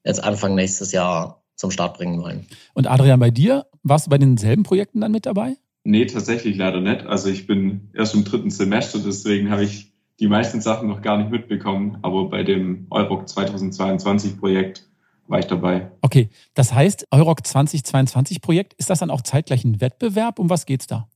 jetzt 0.04 0.22
Anfang 0.22 0.54
nächstes 0.54 0.92
Jahr 0.92 1.42
zum 1.56 1.70
Start 1.70 1.96
bringen 1.96 2.20
wollen. 2.22 2.46
Und 2.74 2.86
Adrian, 2.86 3.18
bei 3.18 3.30
dir, 3.30 3.64
warst 3.82 4.06
du 4.06 4.10
bei 4.10 4.18
denselben 4.18 4.62
Projekten 4.62 5.00
dann 5.00 5.12
mit 5.12 5.24
dabei? 5.24 5.56
Nee, 5.84 6.04
tatsächlich 6.04 6.56
leider 6.56 6.80
nicht. 6.80 7.06
Also 7.06 7.30
ich 7.30 7.46
bin 7.46 7.88
erst 7.94 8.14
im 8.14 8.24
dritten 8.24 8.50
Semester, 8.50 8.98
deswegen 8.98 9.50
habe 9.50 9.64
ich 9.64 9.92
die 10.20 10.28
meisten 10.28 10.60
Sachen 10.60 10.88
noch 10.88 11.00
gar 11.00 11.16
nicht 11.16 11.30
mitbekommen. 11.30 11.98
Aber 12.02 12.28
bei 12.28 12.42
dem 12.42 12.86
Euroc 12.90 13.28
2022 13.28 14.38
Projekt 14.38 14.86
war 15.26 15.38
ich 15.38 15.46
dabei. 15.46 15.90
Okay, 16.00 16.28
das 16.54 16.74
heißt, 16.74 17.08
Euroc 17.10 17.46
2022 17.46 18.40
Projekt, 18.40 18.74
ist 18.74 18.90
das 18.90 18.98
dann 18.98 19.10
auch 19.10 19.22
zeitgleich 19.22 19.64
ein 19.64 19.80
Wettbewerb? 19.80 20.38
Um 20.38 20.50
was 20.50 20.66
geht 20.66 20.82
es 20.82 20.86
da? 20.86 21.08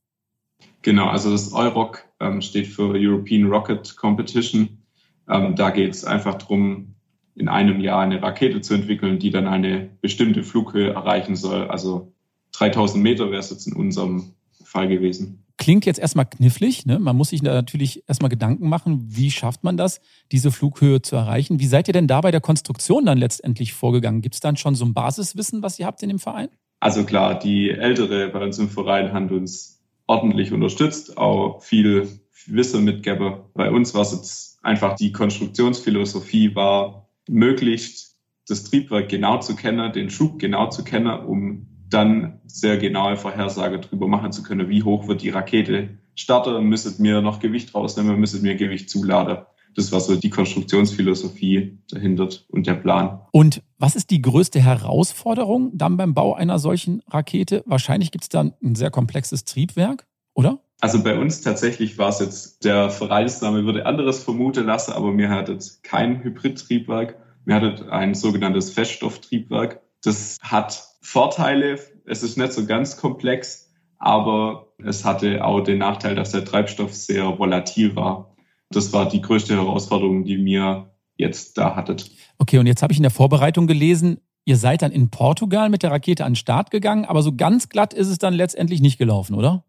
Genau, 0.83 1.07
also 1.07 1.31
das 1.31 1.53
Euroc 1.53 2.05
ähm, 2.21 2.41
steht 2.41 2.69
für 2.69 2.95
European 2.95 3.51
Rocket 3.51 3.97
Competition. 3.97 4.83
Ähm, 5.29 5.57
da 5.57 5.71
geht 5.71 5.91
es 5.91 6.05
einfach 6.05 6.37
darum, 6.37 6.95
in 7.35 7.49
einem 7.49 7.81
Jahr 7.81 8.01
eine 8.01 8.23
Rakete 8.23 8.61
zu 8.61 8.75
entwickeln, 8.75 9.19
die 9.19 9.31
dann 9.31 9.47
eine 9.47 9.91
bestimmte 10.01 10.43
Flughöhe 10.43 10.93
erreichen 10.93 11.37
soll. 11.37 11.69
Also 11.69 12.13
3000 12.53 13.03
Meter 13.03 13.31
wäre 13.31 13.41
es 13.41 13.51
jetzt 13.51 13.67
in 13.67 13.75
unserem 13.75 14.33
Fall 14.65 14.89
gewesen 14.89 15.45
klingt 15.59 15.85
jetzt 15.85 15.99
erstmal 15.99 16.25
knifflig. 16.25 16.87
Ne? 16.87 16.99
Man 16.99 17.17
muss 17.17 17.31
sich 17.31 17.43
natürlich 17.43 18.09
erstmal 18.09 18.31
Gedanken 18.31 18.69
machen, 18.69 19.05
wie 19.09 19.31
schafft 19.31 19.65
man 19.65 19.77
das, 19.77 20.01
diese 20.33 20.51
Flughöhe 20.51 21.03
zu 21.03 21.17
erreichen. 21.17 21.61
Wie 21.61 21.67
seid 21.67 21.89
ihr 21.89 21.93
denn 21.93 22.07
da 22.07 22.21
bei 22.21 22.31
der 22.31 22.41
Konstruktion 22.41 23.05
dann 23.05 23.19
letztendlich 23.19 23.75
vorgegangen? 23.75 24.23
Gibt 24.23 24.37
es 24.37 24.41
dann 24.41 24.57
schon 24.57 24.75
so 24.75 24.85
ein 24.85 24.95
Basiswissen, 24.95 25.63
was 25.63 25.79
ihr 25.79 25.87
habt 25.87 26.03
in 26.03 26.09
dem 26.09 26.19
Verein? 26.19 26.49
Also 26.81 27.05
klar, 27.05 27.39
die 27.39 27.71
Ältere 27.71 28.29
bei 28.29 28.43
uns 28.43 28.59
im 28.59 28.71
Verein 28.71 29.13
haben 29.13 29.29
uns 29.31 29.83
ordentlich 30.07 30.53
unterstützt, 30.53 31.19
auch 31.19 31.61
viel 31.63 32.09
Wissen 32.47 32.85
mitgeben. 32.85 33.41
Bei 33.55 33.71
uns 33.71 33.95
war 33.95 34.03
es 34.03 34.13
jetzt 34.13 34.65
einfach 34.65 34.97
die 34.97 35.13
Konstruktionsphilosophie 35.13 36.55
war, 36.55 37.09
möglichst 37.29 38.17
das 38.47 38.65
Triebwerk 38.65 39.09
genau 39.09 39.39
zu 39.39 39.55
kennen, 39.55 39.93
den 39.93 40.09
Schub 40.09 40.39
genau 40.39 40.71
zu 40.71 40.83
kennen, 40.83 41.21
um 41.27 41.68
dann 41.91 42.41
sehr 42.47 42.77
genaue 42.79 43.17
Vorhersage 43.17 43.79
darüber 43.81 44.09
machen 44.09 44.33
zu 44.33 44.43
können, 44.43 44.69
wie 44.69 44.83
hoch 44.83 45.09
wird 45.09 45.23
die 45.23 45.31
Rakete 45.31 45.99
starten, 46.15 46.65
müsstet 46.65 46.99
mir 46.99 47.23
noch 47.23 47.41
Gewicht 47.41 47.75
rausnehmen, 47.75 48.19
müsstet 48.19 48.43
mir 48.43 48.57
Gewicht 48.57 48.91
zuladen. 48.91 49.39
Das 49.77 49.93
war 49.93 50.01
so 50.01 50.17
die 50.17 50.31
Konstruktionsphilosophie 50.31 51.79
dahinter 51.91 52.29
und 52.49 52.67
der 52.67 52.75
Plan. 52.75 53.21
Und 53.31 53.63
was 53.79 53.95
ist 53.95 54.11
die 54.11 54.21
größte 54.21 54.61
Herausforderung 54.61 55.71
dann 55.75 55.97
beim 55.97 56.15
Bau 56.15 56.35
einer 56.35 56.59
solchen 56.59 57.03
Rakete? 57.09 57.63
Wahrscheinlich 57.65 58.11
gibt 58.11 58.25
es 58.25 58.29
dann 58.29 58.55
ein 58.63 58.75
sehr 58.75 58.91
komplexes 58.91 59.45
Triebwerk, 59.45 60.07
oder? 60.35 60.59
Also 60.81 61.03
bei 61.03 61.19
uns 61.19 61.43
tatsächlich 61.43 61.99
war 61.99 62.09
es 62.09 62.21
jetzt, 62.21 62.65
der 62.65 62.91
Vereinsname 62.91 63.65
würde 63.65 63.87
anderes 63.87 64.23
vermuten 64.23 64.65
lassen, 64.65 64.93
aber 64.93 65.13
mir 65.13 65.29
hat 65.29 65.49
jetzt 65.49 65.83
kein 65.83 66.23
Hybridtriebwerk. 66.23 67.17
Mir 67.45 67.57
hat 67.57 67.89
ein 67.89 68.15
sogenanntes 68.15 68.71
Feststofftriebwerk. 68.71 69.81
Das 70.03 70.39
hat 70.43 70.85
Vorteile. 71.01 71.79
Es 72.07 72.23
ist 72.23 72.39
nicht 72.39 72.53
so 72.53 72.67
ganz 72.67 72.97
komplex, 72.97 73.71
aber 73.99 74.73
es 74.85 75.05
hatte 75.05 75.45
auch 75.45 75.61
den 75.61 75.79
Nachteil, 75.79 76.15
dass 76.15 76.33
der 76.33 76.45
Treibstoff 76.45 76.95
sehr 76.95 77.39
volatil 77.39 77.97
war. 77.97 78.35
Das 78.71 78.93
war 78.93 79.09
die 79.09 79.23
größte 79.23 79.57
Herausforderung, 79.57 80.25
die 80.25 80.39
mir 80.39 80.91
jetzt 81.17 81.59
da 81.59 81.75
hattet. 81.75 82.11
Okay, 82.39 82.59
und 82.59 82.67
jetzt 82.67 82.83
habe 82.83 82.93
ich 82.93 82.99
in 82.99 83.03
der 83.03 83.11
Vorbereitung 83.11 83.67
gelesen, 83.67 84.21
ihr 84.45 84.57
seid 84.57 84.83
dann 84.83 84.93
in 84.93 85.11
Portugal 85.11 85.69
mit 85.69 85.83
der 85.83 85.91
Rakete 85.91 86.25
an 86.25 86.33
den 86.33 86.37
Start 86.37 86.71
gegangen, 86.71 87.05
aber 87.05 87.23
so 87.23 87.35
ganz 87.35 87.69
glatt 87.69 87.93
ist 87.93 88.09
es 88.09 88.19
dann 88.19 88.35
letztendlich 88.35 88.81
nicht 88.81 88.99
gelaufen, 88.99 89.35
oder? 89.35 89.65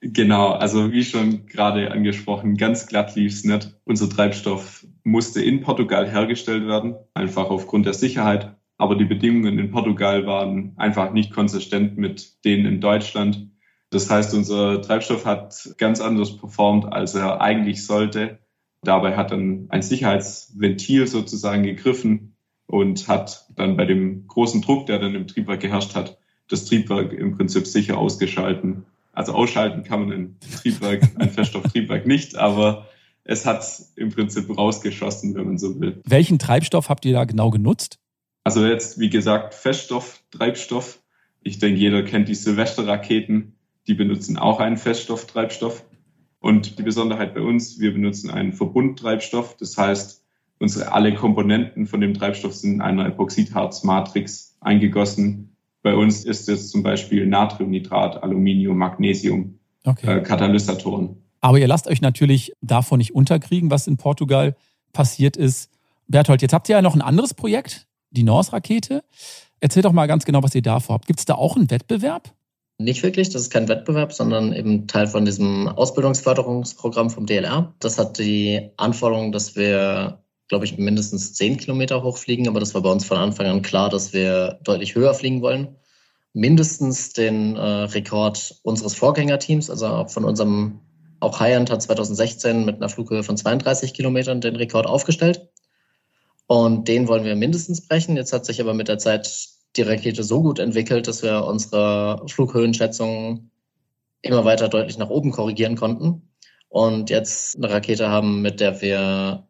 Genau, 0.00 0.50
also 0.50 0.92
wie 0.92 1.04
schon 1.04 1.46
gerade 1.46 1.90
angesprochen, 1.90 2.56
ganz 2.56 2.86
glatt 2.86 3.14
lief 3.14 3.32
es 3.32 3.44
nicht. 3.44 3.74
Unser 3.84 4.10
Treibstoff 4.10 4.86
musste 5.02 5.42
in 5.42 5.62
Portugal 5.62 6.10
hergestellt 6.10 6.66
werden, 6.66 6.96
einfach 7.14 7.48
aufgrund 7.48 7.86
der 7.86 7.94
Sicherheit. 7.94 8.56
Aber 8.76 8.96
die 8.96 9.04
Bedingungen 9.04 9.58
in 9.58 9.70
Portugal 9.70 10.26
waren 10.26 10.72
einfach 10.76 11.12
nicht 11.12 11.32
konsistent 11.32 11.96
mit 11.96 12.44
denen 12.44 12.66
in 12.66 12.80
Deutschland. 12.80 13.50
Das 13.90 14.10
heißt, 14.10 14.34
unser 14.34 14.82
Treibstoff 14.82 15.24
hat 15.24 15.74
ganz 15.78 16.00
anders 16.00 16.36
performt, 16.36 16.92
als 16.92 17.14
er 17.14 17.40
eigentlich 17.40 17.86
sollte. 17.86 18.40
Dabei 18.82 19.16
hat 19.16 19.30
dann 19.30 19.66
ein 19.70 19.82
Sicherheitsventil 19.82 21.06
sozusagen 21.06 21.62
gegriffen 21.62 22.36
und 22.66 23.08
hat 23.08 23.46
dann 23.54 23.76
bei 23.76 23.84
dem 23.84 24.26
großen 24.26 24.62
Druck, 24.62 24.86
der 24.86 24.98
dann 24.98 25.14
im 25.14 25.26
Triebwerk 25.26 25.60
geherrscht 25.60 25.94
hat, 25.94 26.18
das 26.48 26.64
Triebwerk 26.64 27.12
im 27.12 27.36
Prinzip 27.36 27.66
sicher 27.66 27.98
ausgeschalten. 27.98 28.84
Also 29.12 29.32
ausschalten 29.32 29.84
kann 29.84 30.00
man 30.00 30.12
ein 30.12 30.36
Triebwerk, 30.60 31.02
ein 31.18 31.30
Feststofftriebwerk 31.30 32.06
nicht, 32.06 32.36
aber 32.36 32.88
es 33.22 33.46
hat 33.46 33.64
im 33.96 34.10
Prinzip 34.10 34.54
rausgeschossen, 34.56 35.34
wenn 35.34 35.46
man 35.46 35.58
so 35.58 35.80
will. 35.80 36.02
Welchen 36.04 36.38
Treibstoff 36.38 36.88
habt 36.88 37.04
ihr 37.04 37.12
da 37.12 37.24
genau 37.24 37.50
genutzt? 37.50 37.98
Also 38.44 38.64
jetzt, 38.66 38.98
wie 39.00 39.10
gesagt, 39.10 39.54
Feststoff, 39.54 40.22
Treibstoff. 40.30 41.00
Ich 41.42 41.58
denke, 41.58 41.80
jeder 41.80 42.02
kennt 42.02 42.28
die 42.28 42.34
Silvesterraketen. 42.34 43.56
Die 43.86 43.94
benutzen 43.94 44.38
auch 44.38 44.60
einen 44.60 44.76
Feststofftreibstoff. 44.76 45.84
Und 46.40 46.78
die 46.78 46.82
Besonderheit 46.82 47.34
bei 47.34 47.40
uns, 47.40 47.80
wir 47.80 47.92
benutzen 47.92 48.30
einen 48.30 48.52
Verbundtreibstoff. 48.52 49.56
Das 49.56 49.76
heißt, 49.76 50.22
unsere 50.58 50.92
alle 50.92 51.14
Komponenten 51.14 51.86
von 51.86 52.00
dem 52.00 52.14
Treibstoff 52.14 52.54
sind 52.54 52.74
in 52.74 52.80
einer 52.82 53.06
Epoxidharzmatrix 53.06 54.56
eingegossen, 54.60 55.54
bei 55.84 55.94
uns 55.94 56.24
ist 56.24 56.48
es 56.48 56.70
zum 56.70 56.82
Beispiel 56.82 57.26
Natriumnitrat, 57.26 58.22
Aluminium, 58.22 58.78
Magnesium, 58.78 59.58
okay. 59.84 60.16
äh, 60.16 60.22
Katalysatoren. 60.22 61.22
Aber 61.42 61.58
ihr 61.58 61.68
lasst 61.68 61.88
euch 61.88 62.00
natürlich 62.00 62.54
davon 62.62 62.96
nicht 62.96 63.14
unterkriegen, 63.14 63.70
was 63.70 63.86
in 63.86 63.98
Portugal 63.98 64.56
passiert 64.94 65.36
ist. 65.36 65.70
Berthold, 66.08 66.40
jetzt 66.40 66.54
habt 66.54 66.70
ihr 66.70 66.76
ja 66.76 66.82
noch 66.82 66.94
ein 66.94 67.02
anderes 67.02 67.34
Projekt, 67.34 67.86
die 68.14 68.22
Norse-Rakete. 68.22 69.02
Erzähl 69.60 69.82
doch 69.82 69.92
mal 69.92 70.06
ganz 70.06 70.24
genau, 70.24 70.42
was 70.42 70.54
ihr 70.54 70.62
da 70.62 70.80
vorhabt. 70.80 71.06
Gibt 71.06 71.18
es 71.18 71.24
da 71.24 71.34
auch 71.34 71.56
einen 71.56 71.70
Wettbewerb? 71.70 72.32
Nicht 72.78 73.02
wirklich, 73.02 73.30
das 73.30 73.42
ist 73.42 73.50
kein 73.50 73.68
Wettbewerb, 73.68 74.12
sondern 74.12 74.52
eben 74.52 74.88
Teil 74.88 75.06
von 75.06 75.24
diesem 75.24 75.68
Ausbildungsförderungsprogramm 75.68 77.10
vom 77.10 77.26
DLR. 77.26 77.72
Das 77.78 77.98
hat 77.98 78.18
die 78.18 78.70
Anforderung, 78.76 79.30
dass 79.30 79.54
wir, 79.54 80.24
glaube 80.48 80.64
ich, 80.64 80.76
mindestens 80.76 81.34
zehn 81.34 81.56
Kilometer 81.56 82.02
hochfliegen, 82.02 82.48
aber 82.48 82.60
das 82.60 82.74
war 82.74 82.82
bei 82.82 82.90
uns 82.90 83.04
von 83.04 83.16
Anfang 83.16 83.46
an 83.46 83.62
klar, 83.62 83.90
dass 83.90 84.12
wir 84.12 84.58
deutlich 84.64 84.94
höher 84.94 85.14
fliegen 85.14 85.40
wollen 85.40 85.76
mindestens 86.34 87.12
den 87.12 87.56
äh, 87.56 87.60
Rekord 87.60 88.56
unseres 88.62 88.94
Vorgängerteams, 88.94 89.70
also 89.70 90.06
von 90.08 90.24
unserem, 90.24 90.80
auch 91.20 91.40
Highend 91.40 91.70
hat 91.70 91.80
2016 91.80 92.64
mit 92.64 92.76
einer 92.76 92.88
Flughöhe 92.90 93.22
von 93.22 93.36
32 93.36 93.94
Kilometern 93.94 94.40
den 94.40 94.56
Rekord 94.56 94.86
aufgestellt. 94.86 95.48
Und 96.54 96.86
den 96.86 97.08
wollen 97.08 97.24
wir 97.24 97.34
mindestens 97.34 97.84
brechen. 97.84 98.16
Jetzt 98.16 98.32
hat 98.32 98.46
sich 98.46 98.60
aber 98.60 98.74
mit 98.74 98.86
der 98.86 98.98
Zeit 98.98 99.48
die 99.74 99.82
Rakete 99.82 100.22
so 100.22 100.40
gut 100.40 100.60
entwickelt, 100.60 101.08
dass 101.08 101.24
wir 101.24 101.44
unsere 101.44 102.22
Flughöhenschätzungen 102.28 103.50
immer 104.22 104.44
weiter 104.44 104.68
deutlich 104.68 104.96
nach 104.96 105.10
oben 105.10 105.32
korrigieren 105.32 105.74
konnten. 105.74 106.30
Und 106.68 107.10
jetzt 107.10 107.56
eine 107.56 107.70
Rakete 107.70 108.08
haben, 108.08 108.40
mit 108.40 108.60
der 108.60 108.80
wir 108.80 109.48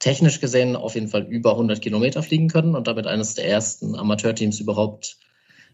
technisch 0.00 0.40
gesehen 0.40 0.74
auf 0.74 0.96
jeden 0.96 1.06
Fall 1.06 1.22
über 1.22 1.52
100 1.52 1.80
Kilometer 1.80 2.24
fliegen 2.24 2.48
können 2.48 2.74
und 2.74 2.88
damit 2.88 3.06
eines 3.06 3.34
der 3.34 3.48
ersten 3.48 3.94
Amateurteams 3.94 4.58
überhaupt 4.58 5.18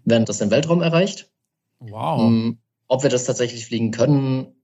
während 0.05 0.29
das 0.29 0.37
den 0.37 0.51
Weltraum 0.51 0.83
erreicht. 0.83 1.31
Wow. 1.79 2.21
Ähm, 2.21 2.59
ob 2.89 3.03
wir 3.05 3.09
das 3.09 3.25
tatsächlich 3.25 3.65
fliegen 3.65 3.91
können, 3.91 4.55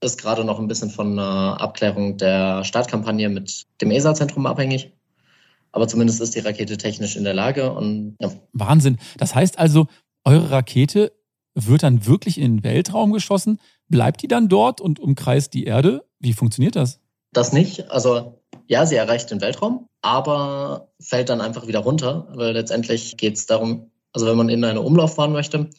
ist 0.00 0.18
gerade 0.18 0.46
noch 0.46 0.58
ein 0.58 0.68
bisschen 0.68 0.88
von 0.88 1.12
einer 1.12 1.60
Abklärung 1.60 2.16
der 2.16 2.64
Startkampagne 2.64 3.28
mit 3.28 3.66
dem 3.82 3.90
ESA-Zentrum 3.90 4.46
abhängig. 4.46 4.95
Aber 5.72 5.88
zumindest 5.88 6.20
ist 6.20 6.34
die 6.34 6.40
Rakete 6.40 6.76
technisch 6.76 7.16
in 7.16 7.24
der 7.24 7.34
Lage. 7.34 7.72
Und, 7.72 8.16
ja. 8.20 8.30
Wahnsinn. 8.52 8.98
Das 9.18 9.34
heißt 9.34 9.58
also, 9.58 9.86
eure 10.24 10.50
Rakete 10.50 11.12
wird 11.54 11.82
dann 11.82 12.06
wirklich 12.06 12.38
in 12.38 12.56
den 12.56 12.64
Weltraum 12.64 13.12
geschossen. 13.12 13.58
Bleibt 13.88 14.22
die 14.22 14.28
dann 14.28 14.48
dort 14.48 14.80
und 14.80 15.00
umkreist 15.00 15.54
die 15.54 15.64
Erde? 15.64 16.04
Wie 16.18 16.32
funktioniert 16.32 16.76
das? 16.76 17.00
Das 17.32 17.52
nicht. 17.52 17.90
Also 17.90 18.42
ja, 18.66 18.86
sie 18.86 18.96
erreicht 18.96 19.30
den 19.30 19.40
Weltraum, 19.40 19.88
aber 20.02 20.90
fällt 21.00 21.28
dann 21.28 21.40
einfach 21.40 21.66
wieder 21.66 21.80
runter, 21.80 22.28
weil 22.34 22.52
letztendlich 22.52 23.16
geht 23.16 23.36
es 23.36 23.46
darum, 23.46 23.90
also 24.12 24.26
wenn 24.26 24.36
man 24.36 24.48
in 24.48 24.64
eine 24.64 24.80
Umlaufbahn 24.80 25.32
möchte, 25.32 25.70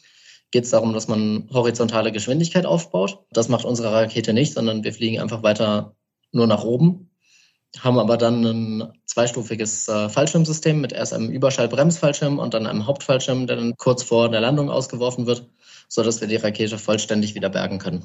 geht 0.50 0.64
es 0.64 0.70
darum, 0.70 0.92
dass 0.94 1.08
man 1.08 1.48
horizontale 1.52 2.12
Geschwindigkeit 2.12 2.64
aufbaut. 2.64 3.24
Das 3.30 3.48
macht 3.48 3.64
unsere 3.64 3.92
Rakete 3.92 4.32
nicht, 4.32 4.54
sondern 4.54 4.84
wir 4.84 4.92
fliegen 4.92 5.20
einfach 5.20 5.42
weiter 5.42 5.94
nur 6.32 6.46
nach 6.46 6.64
oben, 6.64 7.07
haben 7.78 7.98
aber 7.98 8.16
dann 8.16 8.44
ein 8.44 8.92
zweistufiges 9.04 9.88
äh, 9.88 10.08
Fallschirmsystem 10.08 10.80
mit 10.80 10.92
erst 10.92 11.12
einem 11.12 11.30
Überschallbremsfallschirm 11.30 12.38
und 12.38 12.54
dann 12.54 12.66
einem 12.66 12.86
Hauptfallschirm, 12.86 13.46
der 13.46 13.56
dann 13.56 13.74
kurz 13.76 14.02
vor 14.02 14.30
der 14.30 14.40
Landung 14.40 14.70
ausgeworfen 14.70 15.26
wird, 15.26 15.48
sodass 15.88 16.20
wir 16.20 16.28
die 16.28 16.36
Rakete 16.36 16.78
vollständig 16.78 17.34
wieder 17.34 17.50
bergen 17.50 17.78
können. 17.78 18.04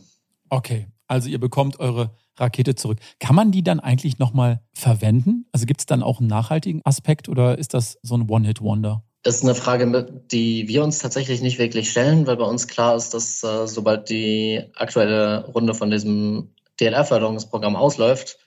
Okay, 0.49 0.87
also 1.07 1.29
ihr 1.29 1.39
bekommt 1.39 1.79
eure 1.79 2.11
Rakete 2.37 2.75
zurück. 2.75 2.99
Kann 3.19 3.35
man 3.35 3.51
die 3.51 3.63
dann 3.63 3.79
eigentlich 3.79 4.19
nochmal 4.19 4.61
verwenden? 4.73 5.45
Also 5.51 5.65
gibt 5.65 5.81
es 5.81 5.85
dann 5.85 6.03
auch 6.03 6.19
einen 6.19 6.27
nachhaltigen 6.27 6.81
Aspekt 6.83 7.29
oder 7.29 7.57
ist 7.57 7.73
das 7.73 7.97
so 8.01 8.15
ein 8.15 8.29
One-Hit-Wonder? 8.29 9.03
ist 9.25 9.43
eine 9.43 9.55
Frage, 9.55 10.05
die 10.31 10.67
wir 10.67 10.83
uns 10.83 10.99
tatsächlich 10.99 11.41
nicht 11.41 11.57
wirklich 11.57 11.89
stellen, 11.89 12.27
weil 12.27 12.35
bei 12.35 12.43
uns 12.43 12.67
klar 12.67 12.95
ist, 12.95 13.13
dass 13.13 13.41
äh, 13.43 13.67
sobald 13.67 14.09
die 14.09 14.61
aktuelle 14.75 15.45
Runde 15.45 15.73
von 15.73 15.89
diesem 15.89 16.49
DLR-Förderungsprogramm 16.81 17.77
ausläuft, 17.77 18.37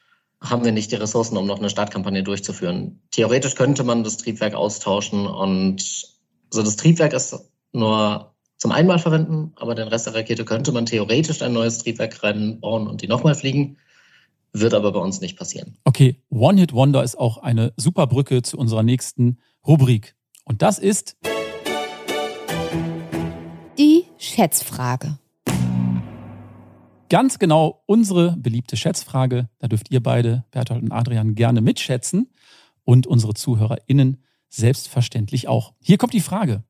haben 0.40 0.64
wir 0.64 0.72
nicht 0.72 0.92
die 0.92 0.96
Ressourcen, 0.96 1.36
um 1.36 1.46
noch 1.46 1.58
eine 1.58 1.70
Startkampagne 1.70 2.22
durchzuführen. 2.22 3.00
Theoretisch 3.10 3.54
könnte 3.54 3.84
man 3.84 4.04
das 4.04 4.16
Triebwerk 4.18 4.54
austauschen 4.54 5.26
und 5.26 5.82
so 6.50 6.62
das 6.62 6.76
Triebwerk 6.76 7.12
ist 7.12 7.36
nur 7.72 8.32
zum 8.58 8.72
einmal 8.72 8.98
verwenden, 8.98 9.52
aber 9.56 9.74
den 9.74 9.88
Rest 9.88 10.06
der 10.06 10.14
Rakete 10.14 10.44
könnte 10.44 10.72
man 10.72 10.86
theoretisch 10.86 11.42
ein 11.42 11.52
neues 11.52 11.78
Triebwerk 11.78 12.22
reinbauen 12.22 12.86
und 12.86 13.02
die 13.02 13.08
nochmal 13.08 13.34
fliegen. 13.34 13.78
Wird 14.52 14.72
aber 14.72 14.92
bei 14.92 15.00
uns 15.00 15.20
nicht 15.20 15.36
passieren. 15.36 15.76
Okay, 15.84 16.22
One 16.30 16.58
Hit 16.58 16.72
Wonder 16.72 17.02
ist 17.02 17.18
auch 17.18 17.38
eine 17.38 17.74
super 17.76 18.06
Brücke 18.06 18.40
zu 18.40 18.56
unserer 18.56 18.82
nächsten 18.82 19.38
Rubrik. 19.66 20.16
Und 20.44 20.62
das 20.62 20.78
ist 20.78 21.16
die 23.78 24.04
Schätzfrage. 24.16 25.18
Ganz 27.08 27.38
genau 27.38 27.82
unsere 27.86 28.36
beliebte 28.36 28.76
Schätzfrage. 28.76 29.48
Da 29.58 29.68
dürft 29.68 29.90
ihr 29.90 30.02
beide, 30.02 30.44
Bertolt 30.50 30.82
und 30.82 30.92
Adrian, 30.92 31.34
gerne 31.34 31.60
mitschätzen 31.60 32.30
und 32.84 33.06
unsere 33.06 33.34
ZuhörerInnen 33.34 34.22
selbstverständlich 34.48 35.48
auch. 35.48 35.72
Hier 35.80 35.98
kommt 35.98 36.14
die 36.14 36.20
Frage. 36.20 36.64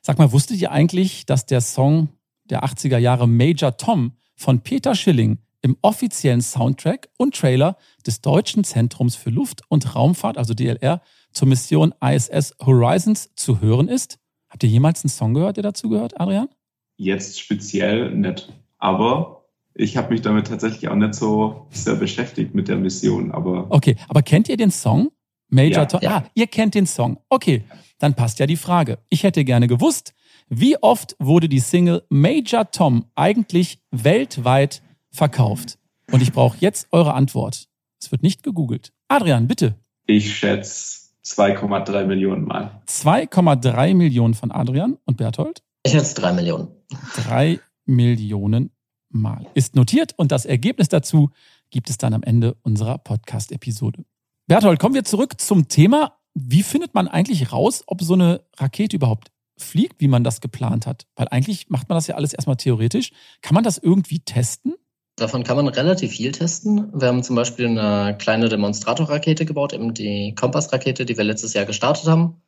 Sag 0.00 0.18
mal, 0.18 0.32
wusstet 0.32 0.60
ihr 0.60 0.70
eigentlich, 0.70 1.26
dass 1.26 1.46
der 1.46 1.60
Song 1.60 2.08
der 2.44 2.64
80er 2.64 2.98
Jahre 2.98 3.26
Major 3.26 3.76
Tom 3.76 4.12
von 4.36 4.60
Peter 4.60 4.94
Schilling 4.94 5.38
im 5.62 5.76
offiziellen 5.82 6.42
Soundtrack 6.42 7.08
und 7.16 7.36
Trailer 7.36 7.76
des 8.06 8.20
Deutschen 8.20 8.64
Zentrums 8.64 9.14
für 9.14 9.30
Luft- 9.30 9.62
und 9.68 9.94
Raumfahrt, 9.94 10.38
also 10.38 10.54
DLR, 10.54 11.00
zur 11.32 11.48
Mission 11.48 11.94
ISS 12.04 12.54
Horizons 12.60 13.30
zu 13.34 13.60
hören 13.60 13.88
ist? 13.88 14.18
Habt 14.48 14.64
ihr 14.64 14.68
jemals 14.68 15.02
einen 15.02 15.10
Song 15.10 15.34
gehört, 15.34 15.56
der 15.56 15.62
dazu 15.62 15.88
gehört, 15.88 16.20
Adrian? 16.20 16.48
Jetzt 16.96 17.40
speziell 17.40 18.14
nicht. 18.14 18.52
Aber 18.78 19.41
ich 19.74 19.96
habe 19.96 20.10
mich 20.12 20.22
damit 20.22 20.46
tatsächlich 20.48 20.88
auch 20.88 20.94
nicht 20.94 21.14
so 21.14 21.66
sehr 21.70 21.96
beschäftigt 21.96 22.54
mit 22.54 22.68
der 22.68 22.76
Mission. 22.76 23.30
Aber 23.32 23.66
okay, 23.70 23.96
aber 24.08 24.22
kennt 24.22 24.48
ihr 24.48 24.56
den 24.56 24.70
Song? 24.70 25.10
Major 25.48 25.82
Ja, 25.82 25.86
Tom? 25.86 26.00
ja. 26.02 26.10
Ah, 26.18 26.24
ihr 26.34 26.46
kennt 26.46 26.74
den 26.74 26.86
Song. 26.86 27.18
Okay, 27.28 27.64
dann 27.98 28.14
passt 28.14 28.38
ja 28.38 28.46
die 28.46 28.56
Frage. 28.56 28.98
Ich 29.10 29.22
hätte 29.22 29.44
gerne 29.44 29.66
gewusst, 29.68 30.14
wie 30.48 30.76
oft 30.82 31.14
wurde 31.18 31.48
die 31.48 31.60
Single 31.60 32.02
Major 32.08 32.70
Tom 32.70 33.04
eigentlich 33.14 33.80
weltweit 33.90 34.82
verkauft? 35.10 35.78
Und 36.10 36.22
ich 36.22 36.32
brauche 36.32 36.56
jetzt 36.60 36.88
eure 36.90 37.14
Antwort. 37.14 37.68
Es 38.00 38.10
wird 38.10 38.22
nicht 38.22 38.42
gegoogelt. 38.42 38.92
Adrian, 39.08 39.46
bitte. 39.46 39.76
ich 40.06 40.34
schätze 40.36 41.10
2,3 41.24 42.04
Millionen 42.06 42.44
Mal. 42.44 42.82
2,3 42.88 43.94
Millionen 43.94 44.34
von 44.34 44.50
Adrian 44.50 44.98
und 45.04 45.16
Berthold. 45.18 45.62
Ich 45.84 45.94
hätte 45.94 46.14
drei 46.14 46.32
Millionen. 46.32 46.68
Drei 47.14 47.60
Millionen 47.86 48.70
Mal. 49.12 49.46
Ist 49.54 49.74
notiert 49.74 50.14
und 50.16 50.32
das 50.32 50.44
Ergebnis 50.44 50.88
dazu 50.88 51.30
gibt 51.70 51.90
es 51.90 51.98
dann 51.98 52.14
am 52.14 52.22
Ende 52.22 52.56
unserer 52.62 52.98
Podcast-Episode. 52.98 54.04
Berthold, 54.46 54.78
kommen 54.78 54.94
wir 54.94 55.04
zurück 55.04 55.40
zum 55.40 55.68
Thema. 55.68 56.18
Wie 56.34 56.62
findet 56.62 56.94
man 56.94 57.08
eigentlich 57.08 57.52
raus, 57.52 57.82
ob 57.86 58.02
so 58.02 58.14
eine 58.14 58.42
Rakete 58.56 58.96
überhaupt 58.96 59.30
fliegt, 59.56 60.00
wie 60.00 60.08
man 60.08 60.24
das 60.24 60.40
geplant 60.40 60.86
hat? 60.86 61.06
Weil 61.16 61.28
eigentlich 61.28 61.68
macht 61.68 61.88
man 61.88 61.96
das 61.96 62.06
ja 62.06 62.16
alles 62.16 62.32
erstmal 62.32 62.56
theoretisch. 62.56 63.12
Kann 63.40 63.54
man 63.54 63.64
das 63.64 63.78
irgendwie 63.78 64.20
testen? 64.20 64.74
Davon 65.16 65.44
kann 65.44 65.56
man 65.56 65.68
relativ 65.68 66.12
viel 66.12 66.32
testen. 66.32 66.90
Wir 66.98 67.08
haben 67.08 67.22
zum 67.22 67.36
Beispiel 67.36 67.66
eine 67.66 68.16
kleine 68.16 68.48
Demonstratorrakete 68.48 69.44
gebaut, 69.44 69.72
eben 69.72 69.92
die 69.92 70.34
Kompass-Rakete, 70.34 71.04
die 71.04 71.16
wir 71.16 71.24
letztes 71.24 71.52
Jahr 71.52 71.66
gestartet 71.66 72.06
haben, 72.06 72.42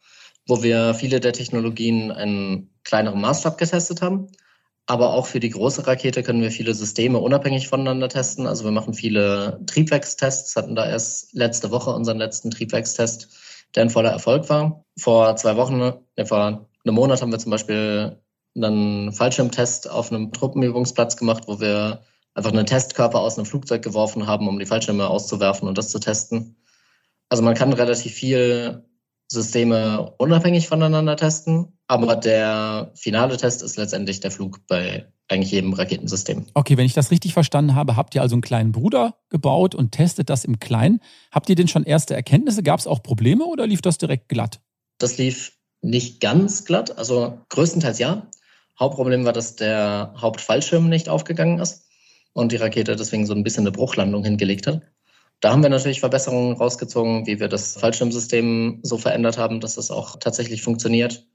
wo 0.47 0.63
wir 0.63 0.95
viele 0.95 1.21
der 1.21 1.35
Technologien 1.35 2.11
in 2.11 2.71
kleinerem 2.83 3.21
Maßstab 3.21 3.59
getestet 3.59 4.01
haben. 4.01 4.29
Aber 4.87 5.15
auch 5.15 5.27
für 5.27 5.41
die 5.41 5.51
große 5.51 5.87
Rakete 5.87 6.23
können 6.23 6.43
wir 6.43 6.51
viele 6.51 6.75
Systeme 6.75 7.19
unabhängig 7.19 7.69
voneinander 7.69 8.09
testen. 8.09 8.47
Also 8.47 8.65
wir 8.65 8.71
machen 8.71 8.93
viele 8.93 9.61
Triebwerkstests, 9.67 10.57
hatten 10.57 10.75
da 10.75 10.87
erst 10.87 11.33
letzte 11.33 11.71
Woche 11.71 11.91
unseren 11.91 12.19
letzten 12.19 12.51
Triebwerkstest, 12.51 13.29
der 13.75 13.85
ein 13.85 13.91
voller 13.91 14.11
Erfolg 14.11 14.49
war. 14.51 14.85
Vor 14.99 15.37
zwei 15.37 15.57
Wochen, 15.57 15.79
ne, 15.79 16.01
vor 16.27 16.69
einem 16.85 16.95
Monat 16.95 17.23
haben 17.23 17.33
wir 17.33 17.39
zum 17.39 17.51
Beispiel 17.51 18.21
einen 18.55 19.13
Fallschirmtest 19.13 19.89
auf 19.91 20.13
einem 20.13 20.33
Truppenübungsplatz 20.33 21.17
gemacht, 21.17 21.45
wo 21.47 21.61
wir 21.61 22.03
einfach 22.35 22.53
einen 22.53 22.67
Testkörper 22.67 23.21
aus 23.21 23.39
einem 23.39 23.47
Flugzeug 23.47 23.83
geworfen 23.83 24.27
haben, 24.27 24.49
um 24.49 24.59
die 24.59 24.67
Fallschirme 24.67 25.09
auszuwerfen 25.09 25.67
und 25.67 25.79
das 25.79 25.89
zu 25.91 25.99
testen. 25.99 26.57
Also 27.31 27.43
man 27.43 27.55
kann 27.55 27.73
relativ 27.73 28.13
viel 28.13 28.85
Systeme 29.29 30.13
unabhängig 30.19 30.69
voneinander 30.69 31.17
testen, 31.17 31.79
aber 31.87 32.17
der 32.17 32.93
finale 32.95 33.37
Test 33.37 33.63
ist 33.63 33.77
letztendlich 33.77 34.21
der 34.21 34.31
Flug 34.31 34.67
bei 34.67 35.07
eigentlich 35.29 35.53
jedem 35.53 35.73
Raketensystem. 35.73 36.47
Okay, 36.55 36.77
wenn 36.77 36.87
ich 36.87 36.93
das 36.93 37.11
richtig 37.11 37.33
verstanden 37.33 37.75
habe, 37.75 37.97
habt 37.97 38.15
ihr 38.15 38.23
also 38.23 38.35
einen 38.35 38.43
kleinen 38.43 38.73
Bruder 38.73 39.17
gebaut 39.31 39.75
und 39.75 39.93
testet 39.93 40.29
das 40.29 40.45
im 40.45 40.59
Kleinen. 40.61 41.01
Habt 41.33 41.49
ihr 41.49 41.57
denn 41.57 41.69
schon 41.69 41.85
erste 41.85 42.15
Erkenntnisse? 42.15 42.63
Gab 42.63 42.81
es 42.81 42.87
auch 42.87 43.03
Probleme 43.03 43.45
oder 43.45 43.67
lief 43.67 43.81
das 43.81 43.99
direkt 43.99 44.29
glatt? 44.29 44.61
Das 44.99 45.17
lief 45.17 45.53
nicht 45.81 46.21
ganz 46.21 46.65
glatt, 46.65 46.97
also 46.99 47.39
größtenteils 47.49 47.99
ja. 47.99 48.27
Hauptproblem 48.79 49.25
war, 49.25 49.33
dass 49.33 49.57
der 49.57 50.15
Hauptfallschirm 50.17 50.89
nicht 50.89 51.09
aufgegangen 51.09 51.59
ist 51.59 51.87
und 52.33 52.53
die 52.53 52.57
Rakete 52.57 52.97
deswegen 52.97 53.27
so 53.27 53.35
ein 53.35 53.45
bisschen 53.45 53.63
eine 53.63 53.73
Bruchlandung 53.73 54.25
hingelegt 54.25 54.67
hat. 54.67 54.83
Da 55.41 55.53
haben 55.53 55.63
wir 55.63 55.71
natürlich 55.71 56.01
Verbesserungen 56.01 56.57
rausgezogen, 56.57 57.27
wie 57.27 57.39
wir 57.41 57.49
das 57.49 57.77
Fallschirmsystem 57.77 58.81
so 58.83 58.97
verändert 58.97 59.37
haben, 59.37 59.61
dass 59.61 59.77
es 59.77 59.91
auch 59.91 60.17
tatsächlich 60.19 60.63
funktioniert. 60.63 61.27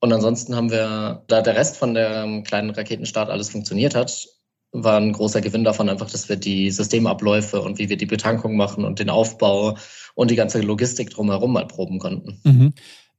Und 0.00 0.12
ansonsten 0.12 0.56
haben 0.56 0.70
wir, 0.70 1.24
da 1.28 1.42
der 1.42 1.54
Rest 1.54 1.76
von 1.76 1.94
der 1.94 2.42
kleinen 2.44 2.70
Raketenstart 2.70 3.30
alles 3.30 3.50
funktioniert 3.50 3.94
hat, 3.94 4.26
war 4.72 4.98
ein 4.98 5.12
großer 5.12 5.40
Gewinn 5.40 5.64
davon 5.64 5.88
einfach, 5.88 6.10
dass 6.10 6.28
wir 6.28 6.36
die 6.36 6.70
Systemabläufe 6.70 7.60
und 7.60 7.78
wie 7.78 7.88
wir 7.88 7.96
die 7.96 8.06
Betankung 8.06 8.56
machen 8.56 8.84
und 8.84 8.98
den 8.98 9.10
Aufbau 9.10 9.76
und 10.14 10.30
die 10.30 10.36
ganze 10.36 10.60
Logistik 10.60 11.10
drumherum 11.10 11.52
mal 11.52 11.66
proben 11.66 11.98
konnten. 11.98 12.40
Mhm. 12.44 12.72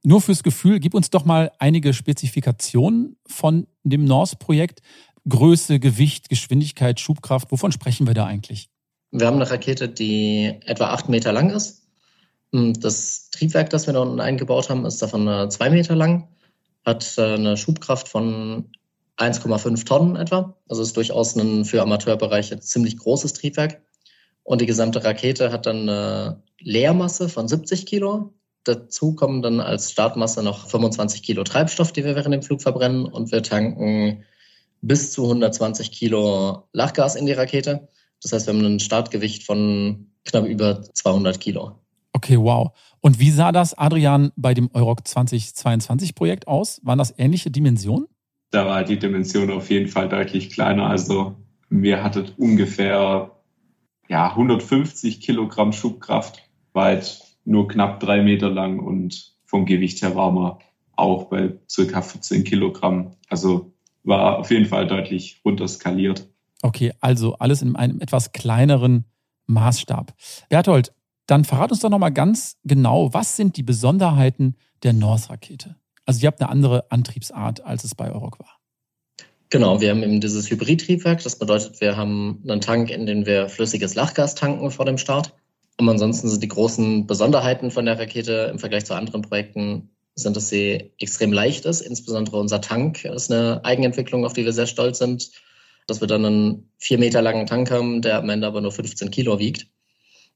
Nur 0.03 0.19
fürs 0.19 0.43
Gefühl, 0.43 0.79
gib 0.79 0.93
uns 0.95 1.09
doch 1.09 1.23
mal 1.23 1.51
einige 1.59 1.93
Spezifikationen 1.93 3.15
von 3.25 3.67
dem 3.83 4.03
NORS-Projekt. 4.03 4.81
Größe, 5.29 5.79
Gewicht, 5.79 6.27
Geschwindigkeit, 6.27 6.99
Schubkraft. 6.99 7.51
Wovon 7.51 7.71
sprechen 7.71 8.07
wir 8.07 8.13
da 8.13 8.25
eigentlich? 8.25 8.69
Wir 9.13 9.27
haben 9.27 9.35
eine 9.35 9.49
Rakete, 9.49 9.89
die 9.89 10.55
etwa 10.65 10.87
acht 10.87 11.07
Meter 11.07 11.31
lang 11.31 11.51
ist. 11.51 11.83
Das 12.51 13.29
Triebwerk, 13.29 13.69
das 13.69 13.85
wir 13.85 13.93
da 13.93 13.99
unten 13.99 14.19
eingebaut 14.19 14.69
haben, 14.69 14.85
ist 14.85 15.03
davon 15.03 15.27
äh, 15.27 15.47
zwei 15.49 15.69
Meter 15.69 15.95
lang, 15.95 16.27
hat 16.83 17.15
äh, 17.19 17.35
eine 17.35 17.55
Schubkraft 17.55 18.07
von 18.07 18.71
1,5 19.17 19.85
Tonnen 19.85 20.15
etwa. 20.15 20.57
Also 20.67 20.81
ist 20.81 20.97
durchaus 20.97 21.35
ein 21.35 21.63
für 21.63 21.83
Amateurbereiche 21.83 22.59
ziemlich 22.59 22.97
großes 22.97 23.33
Triebwerk. 23.33 23.83
Und 24.41 24.61
die 24.61 24.65
gesamte 24.65 25.03
Rakete 25.03 25.51
hat 25.51 25.67
dann 25.67 25.87
eine 25.87 26.41
Leermasse 26.59 27.29
von 27.29 27.47
70 27.47 27.85
Kilo. 27.85 28.33
Dazu 28.63 29.13
kommen 29.13 29.43
dann 29.43 29.59
als 29.59 29.91
Startmasse 29.91 30.41
noch 30.41 30.67
25 30.67 31.21
Kilo 31.21 31.43
Treibstoff, 31.43 31.91
die 31.91 32.03
wir 32.03 32.15
während 32.15 32.33
dem 32.33 32.41
Flug 32.41 32.63
verbrennen. 32.63 33.05
Und 33.05 33.31
wir 33.31 33.43
tanken 33.43 34.23
bis 34.81 35.11
zu 35.11 35.25
120 35.25 35.91
Kilo 35.91 36.67
Lachgas 36.73 37.15
in 37.15 37.27
die 37.27 37.33
Rakete. 37.33 37.87
Das 38.23 38.31
heißt, 38.31 38.47
wir 38.47 38.53
haben 38.53 38.65
ein 38.65 38.79
Startgewicht 38.79 39.43
von 39.43 40.07
knapp 40.25 40.45
über 40.45 40.81
200 40.81 41.39
Kilo. 41.39 41.79
Okay, 42.13 42.39
wow. 42.39 42.71
Und 43.01 43.19
wie 43.19 43.31
sah 43.31 43.51
das, 43.51 43.77
Adrian, 43.77 44.31
bei 44.35 44.53
dem 44.53 44.69
Euroc 44.73 45.05
2022 45.05 46.15
Projekt 46.15 46.47
aus? 46.47 46.79
Waren 46.83 46.99
das 46.99 47.13
ähnliche 47.17 47.51
Dimensionen? 47.51 48.07
Da 48.51 48.65
war 48.65 48.83
die 48.83 48.97
Dimension 48.97 49.51
auf 49.51 49.69
jeden 49.69 49.89
Fall 49.89 50.07
deutlich 50.07 50.51
kleiner. 50.51 50.87
Also 50.87 51.35
wir 51.69 52.03
hatten 52.03 52.29
ungefähr 52.37 53.31
ja, 54.07 54.29
150 54.29 55.21
Kilogramm 55.21 55.73
Schubkraft, 55.73 56.43
weit 56.71 57.21
nur 57.45 57.67
knapp 57.67 57.99
drei 57.99 58.21
Meter 58.21 58.49
lang 58.49 58.79
und 58.79 59.33
vom 59.45 59.65
Gewicht 59.65 60.01
her 60.01 60.15
waren 60.15 60.35
wir 60.35 60.59
auch 60.95 61.25
bei 61.25 61.57
circa 61.69 62.01
14 62.01 62.43
Kilogramm. 62.43 63.15
Also 63.27 63.73
war 64.03 64.39
auf 64.39 64.51
jeden 64.51 64.65
Fall 64.65 64.87
deutlich 64.87 65.41
runterskaliert. 65.43 66.29
Okay, 66.63 66.93
also 67.01 67.35
alles 67.35 67.61
in 67.61 67.75
einem 67.75 67.99
etwas 67.99 68.31
kleineren 68.31 69.03
Maßstab. 69.47 70.13
Berthold, 70.47 70.93
dann 71.27 71.43
verrat 71.43 71.71
uns 71.71 71.81
doch 71.81 71.89
nochmal 71.89 72.13
ganz 72.13 72.57
genau, 72.63 73.13
was 73.13 73.35
sind 73.35 73.57
die 73.57 73.63
Besonderheiten 73.63 74.55
der 74.81 74.93
North-Rakete? 74.93 75.75
Also 76.05 76.21
ihr 76.21 76.27
habt 76.27 76.41
eine 76.41 76.49
andere 76.49 76.89
Antriebsart, 76.89 77.65
als 77.65 77.83
es 77.83 77.95
bei 77.95 78.11
Euroc 78.11 78.39
war. 78.39 78.59
Genau, 79.49 79.81
wir 79.81 79.91
haben 79.91 80.03
eben 80.03 80.21
dieses 80.21 80.49
Hybridtriebwerk. 80.49 81.21
Das 81.21 81.37
bedeutet, 81.37 81.79
wir 81.81 81.97
haben 81.97 82.41
einen 82.47 82.61
Tank, 82.61 82.89
in 82.89 83.05
den 83.05 83.25
wir 83.25 83.49
flüssiges 83.49 83.93
Lachgas 83.95 84.33
tanken 84.33 84.71
vor 84.71 84.85
dem 84.85 84.97
Start. 84.97 85.33
Und 85.77 85.89
ansonsten 85.89 86.29
sind 86.29 86.41
die 86.41 86.47
großen 86.47 87.07
Besonderheiten 87.07 87.71
von 87.71 87.85
der 87.85 87.99
Rakete 87.99 88.49
im 88.51 88.57
Vergleich 88.57 88.85
zu 88.85 88.95
anderen 88.95 89.21
Projekten, 89.21 89.89
sind, 90.15 90.37
dass 90.37 90.49
sie 90.49 90.91
extrem 90.97 91.33
leicht 91.33 91.65
ist. 91.65 91.81
Insbesondere 91.81 92.37
unser 92.37 92.61
Tank 92.61 93.03
ist 93.03 93.31
eine 93.31 93.63
Eigenentwicklung, 93.65 94.25
auf 94.25 94.33
die 94.33 94.45
wir 94.45 94.53
sehr 94.53 94.67
stolz 94.67 94.99
sind. 94.99 95.31
Dass 95.87 96.01
wir 96.01 96.07
dann 96.07 96.25
einen 96.25 96.71
vier 96.77 96.97
Meter 96.97 97.21
langen 97.21 97.45
Tank 97.45 97.71
haben, 97.71 98.01
der 98.01 98.17
am 98.17 98.29
Ende 98.29 98.47
aber 98.47 98.61
nur 98.61 98.71
15 98.71 99.11
Kilo 99.11 99.39
wiegt. 99.39 99.67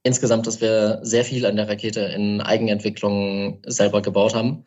Insgesamt, 0.04 0.48
dass 0.48 0.62
wir 0.62 1.00
sehr 1.02 1.26
viel 1.26 1.46
an 1.46 1.56
der 1.56 1.68
Rakete 1.68 2.02
in 2.02 2.42
Eigenentwicklung 2.42 3.62
selber 3.66 4.02
gebaut 4.02 4.36
haben. 4.36 4.66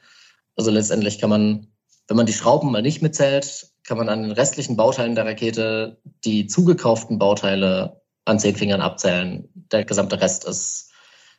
Also 0.57 0.71
letztendlich 0.71 1.19
kann 1.19 1.31
man, 1.31 1.67
wenn 2.09 2.17
man 2.17 2.27
die 2.27 2.33
Schrauben 2.33 2.71
mal 2.71 2.83
nicht 2.83 3.03
mitzählt, 3.03 3.69
kann 3.85 3.97
man 3.97 4.09
an 4.09 4.23
den 4.23 4.33
restlichen 4.33 4.77
Bauteilen 4.77 5.15
der 5.15 5.27
Rakete 5.27 6.01
die 6.25 6.47
zugekauften 6.47 7.19
Bauteile 7.19 8.03
an 8.25 8.39
zehn 8.39 8.57
Fingern 8.57 8.81
abzählen. 8.81 9.49
Der 9.73 9.85
gesamte 9.85 10.21
Rest 10.21 10.45
ist 10.45 10.91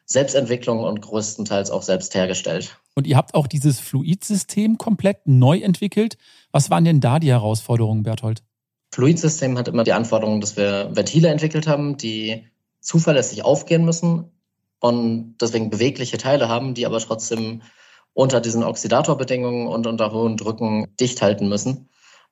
Selbstentwicklung 0.05 0.83
und 0.83 1.01
größtenteils 1.01 1.71
auch 1.71 1.83
selbst 1.83 2.13
hergestellt. 2.15 2.77
Und 2.95 3.07
ihr 3.07 3.15
habt 3.15 3.33
auch 3.33 3.47
dieses 3.47 3.79
Fluidsystem 3.79 4.77
komplett 4.77 5.25
neu 5.25 5.59
entwickelt. 5.59 6.17
Was 6.51 6.69
waren 6.69 6.83
denn 6.83 6.99
da 6.99 7.19
die 7.19 7.29
Herausforderungen, 7.29 8.03
Berthold? 8.03 8.43
Fluidsystem 8.93 9.57
hat 9.57 9.67
immer 9.67 9.83
die 9.83 9.93
Anforderung, 9.93 10.41
dass 10.41 10.57
wir 10.57 10.89
Ventile 10.93 11.29
entwickelt 11.29 11.67
haben, 11.67 11.97
die 11.97 12.45
zuverlässig 12.81 13.45
aufgehen 13.45 13.85
müssen 13.85 14.31
und 14.79 15.35
deswegen 15.39 15.69
bewegliche 15.69 16.17
Teile 16.17 16.49
haben, 16.49 16.73
die 16.73 16.85
aber 16.85 16.99
trotzdem 16.99 17.61
unter 18.13 18.41
diesen 18.41 18.63
Oxidatorbedingungen 18.63 19.67
und 19.67 19.87
unter 19.87 20.11
hohen 20.11 20.35
Drücken 20.35 20.87
dicht 20.99 21.21
halten 21.21 21.47
müssen, 21.47 21.89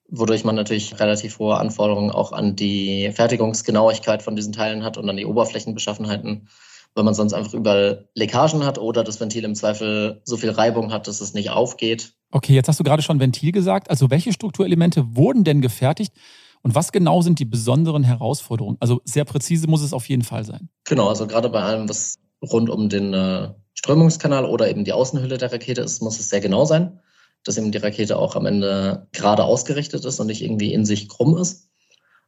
wodurch 0.09 0.43
man 0.43 0.55
natürlich 0.55 0.99
relativ 0.99 1.39
hohe 1.39 1.57
Anforderungen 1.57 2.11
auch 2.11 2.33
an 2.33 2.55
die 2.55 3.11
Fertigungsgenauigkeit 3.13 4.21
von 4.21 4.35
diesen 4.35 4.51
Teilen 4.51 4.83
hat 4.83 4.97
und 4.97 5.09
an 5.09 5.15
die 5.15 5.25
Oberflächenbeschaffenheiten, 5.25 6.49
weil 6.95 7.03
man 7.05 7.13
sonst 7.13 7.33
einfach 7.33 7.53
überall 7.53 8.09
Leckagen 8.15 8.65
hat 8.65 8.79
oder 8.79 9.05
das 9.05 9.21
Ventil 9.21 9.45
im 9.45 9.55
Zweifel 9.55 10.21
so 10.25 10.35
viel 10.35 10.49
Reibung 10.49 10.91
hat, 10.91 11.07
dass 11.07 11.21
es 11.21 11.33
nicht 11.33 11.51
aufgeht. 11.51 12.13
Okay, 12.31 12.53
jetzt 12.53 12.67
hast 12.67 12.79
du 12.79 12.83
gerade 12.83 13.03
schon 13.03 13.21
Ventil 13.21 13.53
gesagt. 13.53 13.89
Also 13.89 14.09
welche 14.09 14.33
Strukturelemente 14.33 15.15
wurden 15.15 15.45
denn 15.45 15.61
gefertigt 15.61 16.13
und 16.61 16.75
was 16.75 16.91
genau 16.91 17.21
sind 17.21 17.39
die 17.39 17.45
besonderen 17.45 18.03
Herausforderungen? 18.03 18.77
Also 18.79 19.01
sehr 19.05 19.25
präzise 19.25 19.67
muss 19.67 19.81
es 19.81 19.93
auf 19.93 20.07
jeden 20.09 20.23
Fall 20.23 20.43
sein. 20.43 20.69
Genau, 20.85 21.07
also 21.07 21.25
gerade 21.27 21.49
bei 21.49 21.61
allem, 21.61 21.87
was 21.87 22.15
rund 22.41 22.69
um 22.69 22.89
den 22.89 23.13
äh, 23.13 23.49
Strömungskanal 23.73 24.45
oder 24.45 24.69
eben 24.69 24.83
die 24.83 24.93
Außenhülle 24.93 25.37
der 25.37 25.51
Rakete 25.51 25.81
ist, 25.81 26.01
muss 26.01 26.19
es 26.19 26.29
sehr 26.29 26.41
genau 26.41 26.65
sein. 26.65 26.99
dass 27.45 27.57
eben 27.57 27.71
die 27.71 27.77
Rakete 27.77 28.17
auch 28.17 28.35
am 28.35 28.45
Ende 28.45 29.07
gerade 29.13 29.43
ausgerichtet 29.43 30.03
ist 30.05 30.19
und 30.19 30.27
nicht 30.27 30.43
irgendwie 30.43 30.73
in 30.73 30.85
sich 30.85 31.07
krumm 31.07 31.37
ist. 31.37 31.69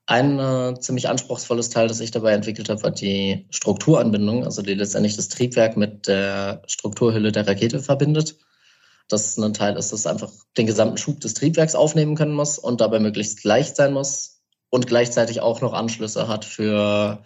Ein 0.06 0.40
äh, 0.40 0.80
ziemlich 0.80 1.10
anspruchsvolles 1.10 1.70
Teil, 1.70 1.88
das 1.88 2.00
ich 2.00 2.12
dabei 2.12 2.34
entwickelt 2.34 2.70
habe, 2.70 2.82
war 2.84 2.92
die 2.92 3.46
Strukturanbindung, 3.50 4.46
also 4.46 4.62
die 4.62 4.74
letztendlich 4.74 5.16
das 5.16 5.30
Triebwerk 5.30 5.78
mit 5.78 6.08
der 6.08 6.62
Strukturhülle 6.68 7.32
der 7.32 7.48
Rakete 7.48 7.80
verbindet. 7.80 8.38
Das 9.12 9.38
ein 9.38 9.54
Teil 9.54 9.78
ist, 9.78 9.92
das 9.92 10.06
einfach 10.06 10.32
den 10.58 10.68
gesamten 10.68 10.98
Schub 10.98 11.20
des 11.20 11.34
Triebwerks 11.34 11.76
aufnehmen 11.76 12.16
können 12.16 12.34
muss 12.34 12.58
und 12.58 12.82
dabei 12.82 13.00
möglichst 13.00 13.44
leicht 13.44 13.76
sein 13.76 13.94
muss 13.94 14.42
und 14.70 14.88
gleichzeitig 14.88 15.42
auch 15.42 15.62
noch 15.62 15.74
Anschlüsse 15.74 16.28
hat 16.28 16.46
für 16.46 17.24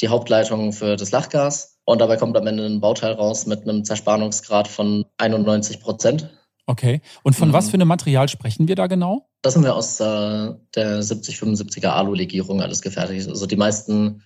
die 0.00 0.08
Hauptleitung 0.08 0.72
für 0.72 0.96
das 0.96 1.10
Lachgas. 1.10 1.78
Und 1.84 2.00
dabei 2.00 2.16
kommt 2.16 2.36
am 2.36 2.46
Ende 2.46 2.64
ein 2.64 2.80
Bauteil 2.80 3.12
raus 3.12 3.46
mit 3.46 3.62
einem 3.62 3.84
Zerspannungsgrad 3.84 4.68
von 4.68 5.04
91 5.18 5.80
Prozent. 5.80 6.30
Okay. 6.66 7.00
Und 7.22 7.34
von 7.34 7.48
mhm. 7.48 7.52
was 7.52 7.70
für 7.70 7.74
einem 7.74 7.88
Material 7.88 8.28
sprechen 8.28 8.68
wir 8.68 8.76
da 8.76 8.86
genau? 8.86 9.28
Das 9.42 9.56
haben 9.56 9.64
wir 9.64 9.74
aus 9.74 9.98
äh, 9.98 10.04
der 10.04 11.02
7075er 11.02 11.88
Alu-Legierung 11.88 12.62
alles 12.62 12.82
gefertigt. 12.82 13.28
Also 13.28 13.46
die 13.46 13.56
meisten 13.56 14.22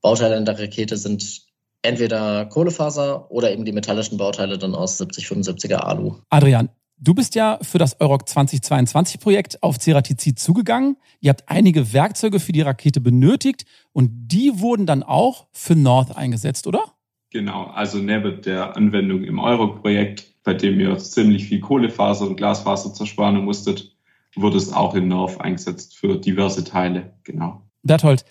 Bauteile 0.00 0.36
in 0.36 0.44
der 0.44 0.58
Rakete 0.58 0.96
sind 0.96 1.42
entweder 1.82 2.46
Kohlefaser 2.46 3.30
oder 3.30 3.52
eben 3.52 3.64
die 3.64 3.72
metallischen 3.72 4.18
Bauteile 4.18 4.58
dann 4.58 4.74
aus 4.74 5.00
7075er 5.00 5.76
Alu. 5.76 6.16
Adrian, 6.30 6.68
du 6.96 7.14
bist 7.14 7.34
ja 7.34 7.58
für 7.62 7.78
das 7.78 8.00
Euroc 8.00 8.28
2022 8.28 9.20
Projekt 9.20 9.62
auf 9.62 9.78
Ceratizid 9.78 10.38
zugegangen. 10.38 10.96
Ihr 11.20 11.30
habt 11.30 11.44
einige 11.46 11.92
Werkzeuge 11.92 12.40
für 12.40 12.52
die 12.52 12.62
Rakete 12.62 13.00
benötigt 13.00 13.64
und 13.92 14.10
die 14.28 14.60
wurden 14.60 14.86
dann 14.86 15.02
auch 15.02 15.46
für 15.52 15.74
North 15.74 16.16
eingesetzt, 16.16 16.66
oder? 16.66 16.84
Genau, 17.30 17.64
also 17.64 17.98
neben 17.98 18.42
der 18.42 18.76
Anwendung 18.76 19.24
im 19.24 19.38
Euroc-Projekt 19.38 20.32
bei 20.44 20.54
dem 20.54 20.80
ihr 20.80 20.96
ziemlich 20.98 21.46
viel 21.46 21.60
Kohlefaser 21.60 22.26
und 22.26 22.36
Glasfaser 22.36 22.92
zersparen 22.92 23.44
musstet, 23.44 23.96
wurde 24.34 24.56
es 24.56 24.72
auch 24.72 24.94
in 24.94 25.08
Nerv 25.08 25.40
eingesetzt 25.40 25.96
für 25.96 26.18
diverse 26.18 26.64
Teile. 26.64 27.14
Genau. 27.24 27.62
Berthold, 27.82 28.24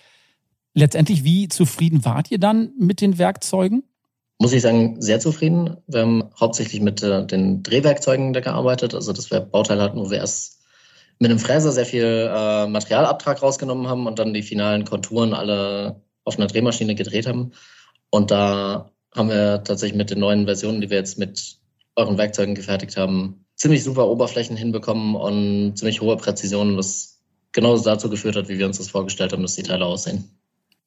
letztendlich, 0.74 1.24
wie 1.24 1.48
zufrieden 1.48 2.04
wart 2.04 2.30
ihr 2.30 2.38
dann 2.38 2.72
mit 2.78 3.00
den 3.00 3.18
Werkzeugen? 3.18 3.84
Muss 4.38 4.52
ich 4.52 4.62
sagen, 4.62 5.00
sehr 5.00 5.20
zufrieden. 5.20 5.76
Wir 5.86 6.00
haben 6.00 6.24
hauptsächlich 6.38 6.80
mit 6.80 7.02
äh, 7.02 7.24
den 7.26 7.62
Drehwerkzeugen 7.62 8.32
gearbeitet, 8.32 8.94
also 8.94 9.12
dass 9.12 9.30
wir 9.30 9.40
Bauteile 9.40 9.82
hatten, 9.82 9.98
wo 9.98 10.10
wir 10.10 10.18
erst 10.18 10.62
mit 11.18 11.30
einem 11.30 11.38
Fräser 11.38 11.70
sehr 11.70 11.86
viel 11.86 12.28
äh, 12.32 12.66
Materialabtrag 12.66 13.40
rausgenommen 13.42 13.86
haben 13.86 14.06
und 14.06 14.18
dann 14.18 14.34
die 14.34 14.42
finalen 14.42 14.84
Konturen 14.84 15.34
alle 15.34 16.02
auf 16.24 16.36
einer 16.36 16.48
Drehmaschine 16.48 16.94
gedreht 16.94 17.26
haben. 17.26 17.52
Und 18.10 18.30
da 18.30 18.90
haben 19.14 19.28
wir 19.28 19.62
tatsächlich 19.62 19.96
mit 19.96 20.10
den 20.10 20.18
neuen 20.18 20.46
Versionen, 20.46 20.80
die 20.80 20.90
wir 20.90 20.96
jetzt 20.96 21.18
mit 21.18 21.58
euren 21.94 22.18
Werkzeugen 22.18 22.54
gefertigt 22.54 22.96
haben, 22.96 23.44
ziemlich 23.54 23.84
super 23.84 24.08
Oberflächen 24.08 24.56
hinbekommen 24.56 25.14
und 25.14 25.76
ziemlich 25.76 26.00
hohe 26.00 26.16
Präzision, 26.16 26.76
was 26.76 27.20
genauso 27.52 27.84
dazu 27.84 28.10
geführt 28.10 28.34
hat, 28.34 28.48
wie 28.48 28.58
wir 28.58 28.66
uns 28.66 28.78
das 28.78 28.88
vorgestellt 28.88 29.32
haben, 29.32 29.42
dass 29.42 29.54
die 29.54 29.62
Teile 29.62 29.84
aussehen. 29.84 30.41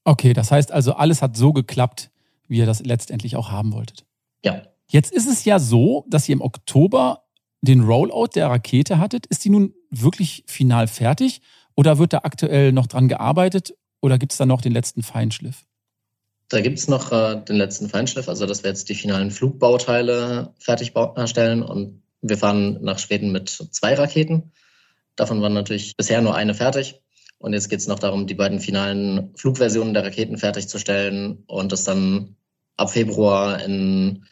Okay, 0.06 0.34
das 0.34 0.52
heißt 0.52 0.72
also, 0.72 0.94
alles 0.94 1.22
hat 1.22 1.36
so 1.36 1.52
geklappt, 1.52 2.12
wie 2.48 2.60
ihr 2.60 2.66
das 2.66 2.80
letztendlich 2.86 3.36
auch 3.36 3.52
haben 3.52 3.74
wolltet. 3.74 4.06
Ja. 4.44 4.62
Jetzt 4.88 5.12
ist 5.12 5.28
es 5.28 5.44
ja 5.46 5.60
so, 5.60 6.06
dass 6.10 6.30
ihr 6.30 6.34
im 6.34 6.42
Oktober 6.42 7.24
den 7.62 7.82
Rollout 7.82 8.30
der 8.36 8.48
Rakete 8.48 9.00
hattet. 9.00 9.26
Ist 9.26 9.44
die 9.44 9.50
nun 9.50 9.74
wirklich 9.90 10.44
final 10.46 10.88
fertig 10.88 11.42
oder 11.76 11.98
wird 11.98 12.14
da 12.14 12.20
aktuell 12.20 12.72
noch 12.72 12.86
dran 12.86 13.08
gearbeitet 13.08 13.74
oder 14.02 14.20
gibt 14.20 14.32
es 14.32 14.38
da 14.38 14.46
noch 14.46 14.62
den 14.62 14.72
letzten 14.72 15.02
Feinschliff? 15.02 15.66
Da 16.50 16.62
gibt 16.62 16.78
es 16.78 16.88
noch 16.88 17.12
äh, 17.12 17.44
den 17.44 17.56
letzten 17.56 17.90
Feinschliff, 17.90 18.30
also 18.30 18.46
dass 18.46 18.64
wir 18.64 18.70
jetzt 18.70 18.88
die 18.88 18.96
finalen 18.96 19.32
Flugbauteile 19.32 20.54
fertigstellen 20.60 21.64
und 21.64 22.04
wir 22.22 22.38
fahren 22.38 22.84
nach 22.84 23.00
Schweden 23.00 23.32
mit 23.32 23.50
zwei 23.50 23.96
Raketen. 23.96 24.52
Davon 25.16 25.42
waren 25.42 25.54
natürlich 25.54 25.98
bisher 25.98 26.22
nur 26.22 26.36
eine 26.36 26.54
fertig. 26.54 27.02
Und 27.38 27.54
jetzt 27.54 27.70
geht 27.70 27.80
es 27.80 27.88
noch 27.88 28.00
darum, 28.00 28.28
die 28.28 28.34
beiden 28.34 28.60
finalen 28.60 29.32
Flugversionen 29.36 29.94
der 29.94 30.04
Raketen 30.04 30.38
fertigzustellen 30.38 31.44
und 31.48 31.72
das 31.72 31.84
dann 31.84 32.36
ab 32.78 32.92
Februar 32.92 33.64
in 33.64 34.26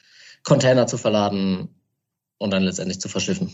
Container 0.43 0.87
zu 0.87 0.97
verladen 0.97 1.69
und 2.37 2.51
dann 2.51 2.63
letztendlich 2.63 2.99
zu 2.99 3.09
verschiffen. 3.09 3.53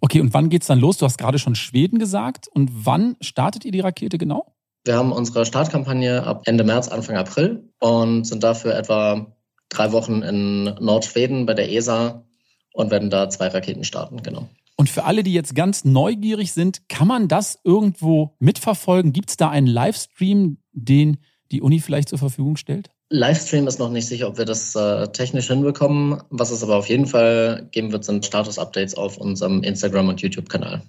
Okay, 0.00 0.20
und 0.20 0.32
wann 0.32 0.48
geht 0.48 0.62
es 0.62 0.68
dann 0.68 0.78
los? 0.78 0.96
Du 0.96 1.04
hast 1.04 1.18
gerade 1.18 1.38
schon 1.38 1.54
Schweden 1.54 1.98
gesagt. 1.98 2.48
Und 2.48 2.70
wann 2.86 3.16
startet 3.20 3.64
ihr 3.64 3.72
die 3.72 3.80
Rakete 3.80 4.16
genau? 4.16 4.54
Wir 4.84 4.96
haben 4.96 5.12
unsere 5.12 5.44
Startkampagne 5.44 6.26
ab 6.26 6.42
Ende 6.46 6.64
März, 6.64 6.88
Anfang 6.88 7.16
April 7.16 7.68
und 7.80 8.24
sind 8.24 8.42
dafür 8.42 8.74
etwa 8.74 9.26
drei 9.68 9.92
Wochen 9.92 10.22
in 10.22 10.64
Nordschweden 10.64 11.44
bei 11.44 11.52
der 11.52 11.70
ESA 11.70 12.24
und 12.72 12.90
werden 12.90 13.10
da 13.10 13.28
zwei 13.28 13.48
Raketen 13.48 13.84
starten, 13.84 14.22
genau. 14.22 14.48
Und 14.80 14.88
für 14.88 15.04
alle, 15.04 15.22
die 15.22 15.34
jetzt 15.34 15.54
ganz 15.54 15.84
neugierig 15.84 16.52
sind, 16.52 16.88
kann 16.88 17.06
man 17.06 17.28
das 17.28 17.58
irgendwo 17.64 18.34
mitverfolgen? 18.38 19.12
Gibt 19.12 19.28
es 19.28 19.36
da 19.36 19.50
einen 19.50 19.66
Livestream, 19.66 20.56
den 20.72 21.18
die 21.52 21.60
Uni 21.60 21.80
vielleicht 21.80 22.08
zur 22.08 22.18
Verfügung 22.18 22.56
stellt? 22.56 22.88
Livestream 23.10 23.66
ist 23.66 23.78
noch 23.78 23.90
nicht 23.90 24.06
sicher, 24.06 24.26
ob 24.26 24.38
wir 24.38 24.46
das 24.46 24.74
äh, 24.74 25.08
technisch 25.08 25.48
hinbekommen. 25.48 26.22
Was 26.30 26.50
es 26.50 26.62
aber 26.62 26.76
auf 26.76 26.88
jeden 26.88 27.04
Fall 27.04 27.68
geben 27.72 27.92
wird, 27.92 28.06
sind 28.06 28.24
Status-Updates 28.24 28.94
auf 28.94 29.18
unserem 29.18 29.62
Instagram- 29.62 30.08
und 30.08 30.22
YouTube-Kanal. 30.22 30.80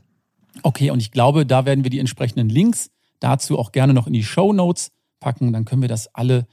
Okay, 0.64 0.90
und 0.90 1.02
ich 1.02 1.12
glaube, 1.12 1.46
da 1.46 1.66
werden 1.66 1.84
wir 1.84 1.92
die 1.92 2.00
entsprechenden 2.00 2.48
Links 2.48 2.92
dazu 3.20 3.60
auch 3.60 3.74
gerne 3.74 3.94
noch 3.94 4.08
in 4.08 4.14
die 4.14 4.24
Show 4.24 4.54
Notes 4.54 4.94
packen. 5.20 5.52
Dann 5.52 5.66
können 5.66 5.82
wir 5.82 5.90
das 5.90 6.16
alle 6.16 6.48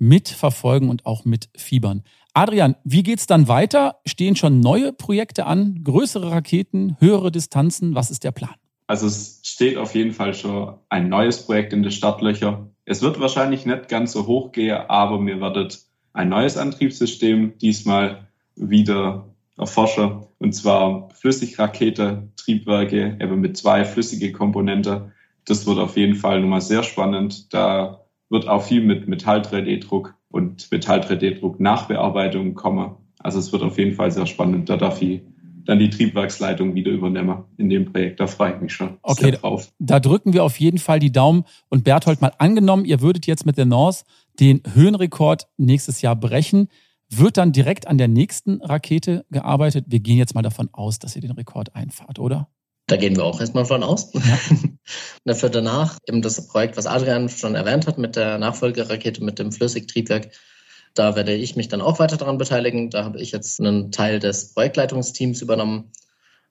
mitverfolgen 0.00 0.88
und 0.88 1.06
auch 1.06 1.24
mitfiebern. 1.24 2.02
Adrian, 2.34 2.76
wie 2.84 3.02
geht's 3.02 3.26
dann 3.26 3.48
weiter? 3.48 3.96
Stehen 4.06 4.36
schon 4.36 4.60
neue 4.60 4.92
Projekte 4.92 5.46
an? 5.46 5.82
Größere 5.82 6.30
Raketen, 6.30 6.96
höhere 7.00 7.30
Distanzen? 7.32 7.94
Was 7.94 8.10
ist 8.10 8.24
der 8.24 8.32
Plan? 8.32 8.54
Also 8.86 9.06
es 9.06 9.40
steht 9.44 9.76
auf 9.76 9.94
jeden 9.94 10.12
Fall 10.12 10.34
schon 10.34 10.74
ein 10.88 11.08
neues 11.08 11.44
Projekt 11.44 11.72
in 11.72 11.82
den 11.82 11.92
Startlöcher. 11.92 12.68
Es 12.84 13.02
wird 13.02 13.20
wahrscheinlich 13.20 13.66
nicht 13.66 13.88
ganz 13.88 14.12
so 14.12 14.26
hoch 14.26 14.52
gehen, 14.52 14.78
aber 14.88 15.20
mir 15.20 15.40
werdet 15.40 15.80
ein 16.12 16.28
neues 16.28 16.56
Antriebssystem 16.56 17.58
diesmal 17.58 18.26
wieder 18.56 19.26
erforschen. 19.56 20.26
Und 20.38 20.54
zwar 20.54 21.08
Flüssigrakete, 21.10 22.28
Triebwerke, 22.36 23.16
eben 23.20 23.40
mit 23.40 23.56
zwei 23.56 23.84
flüssige 23.84 24.32
Komponenten 24.32 25.12
das 25.44 25.66
wird 25.66 25.78
auf 25.78 25.96
jeden 25.96 26.14
Fall 26.14 26.40
nochmal 26.40 26.60
sehr 26.60 26.82
spannend. 26.82 27.52
Da 27.52 28.04
wird 28.28 28.48
auch 28.48 28.62
viel 28.62 28.82
mit 28.82 29.08
Metall 29.08 29.40
3D-Druck 29.40 30.14
und 30.30 30.70
Metall 30.70 31.00
3D-Druck 31.00 31.60
Nachbearbeitung 31.60 32.54
kommen. 32.54 32.96
Also 33.18 33.38
es 33.38 33.52
wird 33.52 33.62
auf 33.62 33.78
jeden 33.78 33.94
Fall 33.94 34.10
sehr 34.10 34.26
spannend. 34.26 34.68
Da 34.68 34.76
darf 34.76 35.02
ich 35.02 35.22
dann 35.64 35.78
die 35.78 35.90
Triebwerksleitung 35.90 36.74
wieder 36.74 36.90
übernehmen 36.90 37.44
in 37.56 37.68
dem 37.68 37.92
Projekt. 37.92 38.20
Da 38.20 38.26
freue 38.26 38.54
ich 38.54 38.60
mich 38.60 38.72
schon 38.72 38.98
okay, 39.02 39.32
drauf. 39.32 39.72
Da 39.78 40.00
drücken 40.00 40.32
wir 40.32 40.44
auf 40.44 40.58
jeden 40.58 40.78
Fall 40.78 40.98
die 40.98 41.12
Daumen. 41.12 41.44
Und 41.68 41.84
Berthold, 41.84 42.20
mal 42.20 42.32
angenommen, 42.38 42.84
ihr 42.84 43.00
würdet 43.00 43.26
jetzt 43.26 43.46
mit 43.46 43.58
der 43.58 43.66
North 43.66 44.04
den 44.38 44.62
Höhenrekord 44.72 45.48
nächstes 45.58 46.02
Jahr 46.02 46.16
brechen. 46.16 46.68
Wird 47.10 47.36
dann 47.36 47.52
direkt 47.52 47.88
an 47.88 47.98
der 47.98 48.08
nächsten 48.08 48.62
Rakete 48.62 49.24
gearbeitet? 49.30 49.86
Wir 49.88 50.00
gehen 50.00 50.16
jetzt 50.16 50.34
mal 50.34 50.42
davon 50.42 50.70
aus, 50.72 50.98
dass 50.98 51.16
ihr 51.16 51.22
den 51.22 51.32
Rekord 51.32 51.74
einfahrt, 51.74 52.18
oder? 52.18 52.48
Da 52.90 52.96
gehen 52.96 53.14
wir 53.14 53.24
auch 53.24 53.40
erstmal 53.40 53.64
von 53.64 53.84
aus. 53.84 54.12
Ja. 54.14 54.38
Dafür 55.24 55.48
danach 55.48 55.96
eben 56.08 56.22
das 56.22 56.48
Projekt, 56.48 56.76
was 56.76 56.86
Adrian 56.86 57.28
schon 57.28 57.54
erwähnt 57.54 57.86
hat, 57.86 57.98
mit 57.98 58.16
der 58.16 58.36
Nachfolgerakete, 58.38 59.22
mit 59.22 59.38
dem 59.38 59.52
Flüssigtriebwerk. 59.52 60.32
Da 60.94 61.14
werde 61.14 61.32
ich 61.32 61.54
mich 61.54 61.68
dann 61.68 61.82
auch 61.82 62.00
weiter 62.00 62.16
daran 62.16 62.36
beteiligen. 62.36 62.90
Da 62.90 63.04
habe 63.04 63.20
ich 63.20 63.30
jetzt 63.30 63.60
einen 63.60 63.92
Teil 63.92 64.18
des 64.18 64.54
Projektleitungsteams 64.54 65.40
übernommen. 65.40 65.92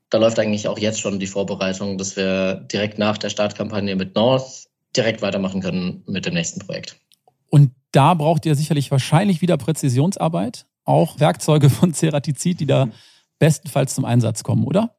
Da 0.09 0.17
läuft 0.17 0.39
eigentlich 0.39 0.69
auch 0.69 0.79
jetzt 0.79 1.01
schon 1.01 1.19
die 1.19 1.27
Vorbereitung, 1.27 1.97
dass 1.97 2.15
wir 2.15 2.55
direkt 2.55 2.99
nach 2.99 3.17
der 3.17 3.29
Startkampagne 3.29 3.97
mit 3.97 4.15
North 4.15 4.69
direkt 4.95 5.21
weitermachen 5.21 5.61
können 5.61 6.05
mit 6.07 6.25
dem 6.25 6.35
nächsten 6.35 6.61
Projekt. 6.61 6.95
Und 7.49 7.71
da 7.91 8.13
braucht 8.13 8.45
ihr 8.45 8.55
sicherlich 8.55 8.91
wahrscheinlich 8.91 9.41
wieder 9.41 9.57
Präzisionsarbeit, 9.57 10.67
auch 10.85 11.19
Werkzeuge 11.19 11.69
von 11.69 11.93
Ceratizid, 11.93 12.61
die 12.61 12.65
da 12.65 12.87
bestenfalls 13.39 13.93
zum 13.93 14.05
Einsatz 14.05 14.43
kommen, 14.43 14.63
oder? 14.63 14.95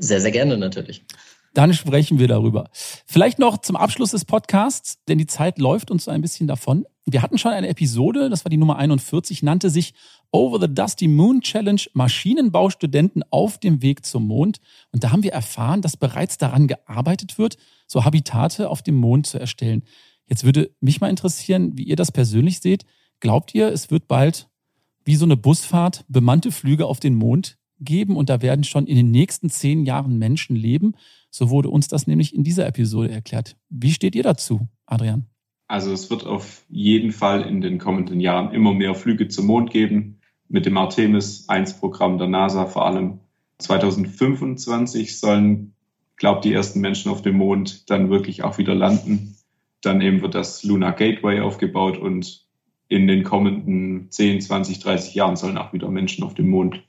Sehr, 0.00 0.20
sehr 0.20 0.30
gerne 0.30 0.56
natürlich. 0.56 1.04
Dann 1.52 1.74
sprechen 1.74 2.18
wir 2.18 2.28
darüber. 2.28 2.70
Vielleicht 3.06 3.38
noch 3.38 3.58
zum 3.58 3.74
Abschluss 3.76 4.12
des 4.12 4.24
Podcasts, 4.24 4.98
denn 5.08 5.18
die 5.18 5.26
Zeit 5.26 5.58
läuft 5.58 5.90
uns 5.90 6.04
so 6.04 6.10
ein 6.10 6.22
bisschen 6.22 6.46
davon. 6.46 6.86
Wir 7.04 7.22
hatten 7.22 7.38
schon 7.38 7.52
eine 7.52 7.68
Episode, 7.68 8.30
das 8.30 8.44
war 8.44 8.50
die 8.50 8.56
Nummer 8.56 8.76
41, 8.76 9.42
nannte 9.42 9.68
sich 9.68 9.94
Over 10.30 10.60
the 10.60 10.72
Dusty 10.72 11.08
Moon 11.08 11.40
Challenge 11.40 11.80
Maschinenbaustudenten 11.92 13.24
auf 13.30 13.58
dem 13.58 13.82
Weg 13.82 14.06
zum 14.06 14.28
Mond. 14.28 14.60
Und 14.92 15.02
da 15.02 15.10
haben 15.10 15.24
wir 15.24 15.32
erfahren, 15.32 15.82
dass 15.82 15.96
bereits 15.96 16.38
daran 16.38 16.68
gearbeitet 16.68 17.36
wird, 17.36 17.56
so 17.88 18.04
Habitate 18.04 18.70
auf 18.70 18.82
dem 18.82 18.94
Mond 18.94 19.26
zu 19.26 19.40
erstellen. 19.40 19.82
Jetzt 20.26 20.44
würde 20.44 20.70
mich 20.80 21.00
mal 21.00 21.10
interessieren, 21.10 21.76
wie 21.76 21.82
ihr 21.82 21.96
das 21.96 22.12
persönlich 22.12 22.60
seht. 22.60 22.84
Glaubt 23.18 23.54
ihr, 23.54 23.68
es 23.68 23.90
wird 23.90 24.06
bald 24.06 24.48
wie 25.04 25.16
so 25.16 25.24
eine 25.24 25.36
Busfahrt 25.36 26.04
bemannte 26.06 26.52
Flüge 26.52 26.86
auf 26.86 27.00
den 27.00 27.16
Mond 27.16 27.58
geben 27.80 28.16
und 28.16 28.28
da 28.28 28.42
werden 28.42 28.64
schon 28.64 28.86
in 28.86 28.96
den 28.96 29.10
nächsten 29.10 29.50
zehn 29.50 29.84
Jahren 29.84 30.18
Menschen 30.18 30.56
leben. 30.56 30.94
So 31.30 31.50
wurde 31.50 31.68
uns 31.70 31.88
das 31.88 32.06
nämlich 32.06 32.34
in 32.34 32.44
dieser 32.44 32.66
Episode 32.66 33.10
erklärt. 33.10 33.56
Wie 33.68 33.92
steht 33.92 34.14
ihr 34.14 34.22
dazu, 34.22 34.68
Adrian? 34.86 35.26
Also 35.68 35.92
es 35.92 36.10
wird 36.10 36.26
auf 36.26 36.64
jeden 36.68 37.12
Fall 37.12 37.42
in 37.42 37.60
den 37.60 37.78
kommenden 37.78 38.18
Jahren 38.18 38.52
immer 38.52 38.74
mehr 38.74 38.94
Flüge 38.94 39.28
zum 39.28 39.46
Mond 39.46 39.70
geben. 39.70 40.18
Mit 40.48 40.66
dem 40.66 40.76
Artemis 40.76 41.48
1 41.48 41.78
Programm 41.78 42.18
der 42.18 42.26
NASA 42.26 42.66
vor 42.66 42.86
allem 42.86 43.20
2025 43.58 45.18
sollen, 45.18 45.74
glaubt 46.16 46.44
die 46.44 46.52
ersten 46.52 46.80
Menschen 46.80 47.10
auf 47.10 47.22
dem 47.22 47.36
Mond 47.36 47.88
dann 47.88 48.10
wirklich 48.10 48.42
auch 48.42 48.58
wieder 48.58 48.74
landen. 48.74 49.36
Dann 49.80 50.00
eben 50.00 50.22
wird 50.22 50.34
das 50.34 50.64
Lunar 50.64 50.92
Gateway 50.92 51.40
aufgebaut 51.40 51.96
und 51.96 52.46
in 52.88 53.06
den 53.06 53.22
kommenden 53.22 54.10
10, 54.10 54.40
20, 54.40 54.80
30 54.80 55.14
Jahren 55.14 55.36
sollen 55.36 55.56
auch 55.56 55.72
wieder 55.72 55.88
Menschen 55.88 56.24
auf 56.24 56.34
dem 56.34 56.48
Mond 56.48 56.82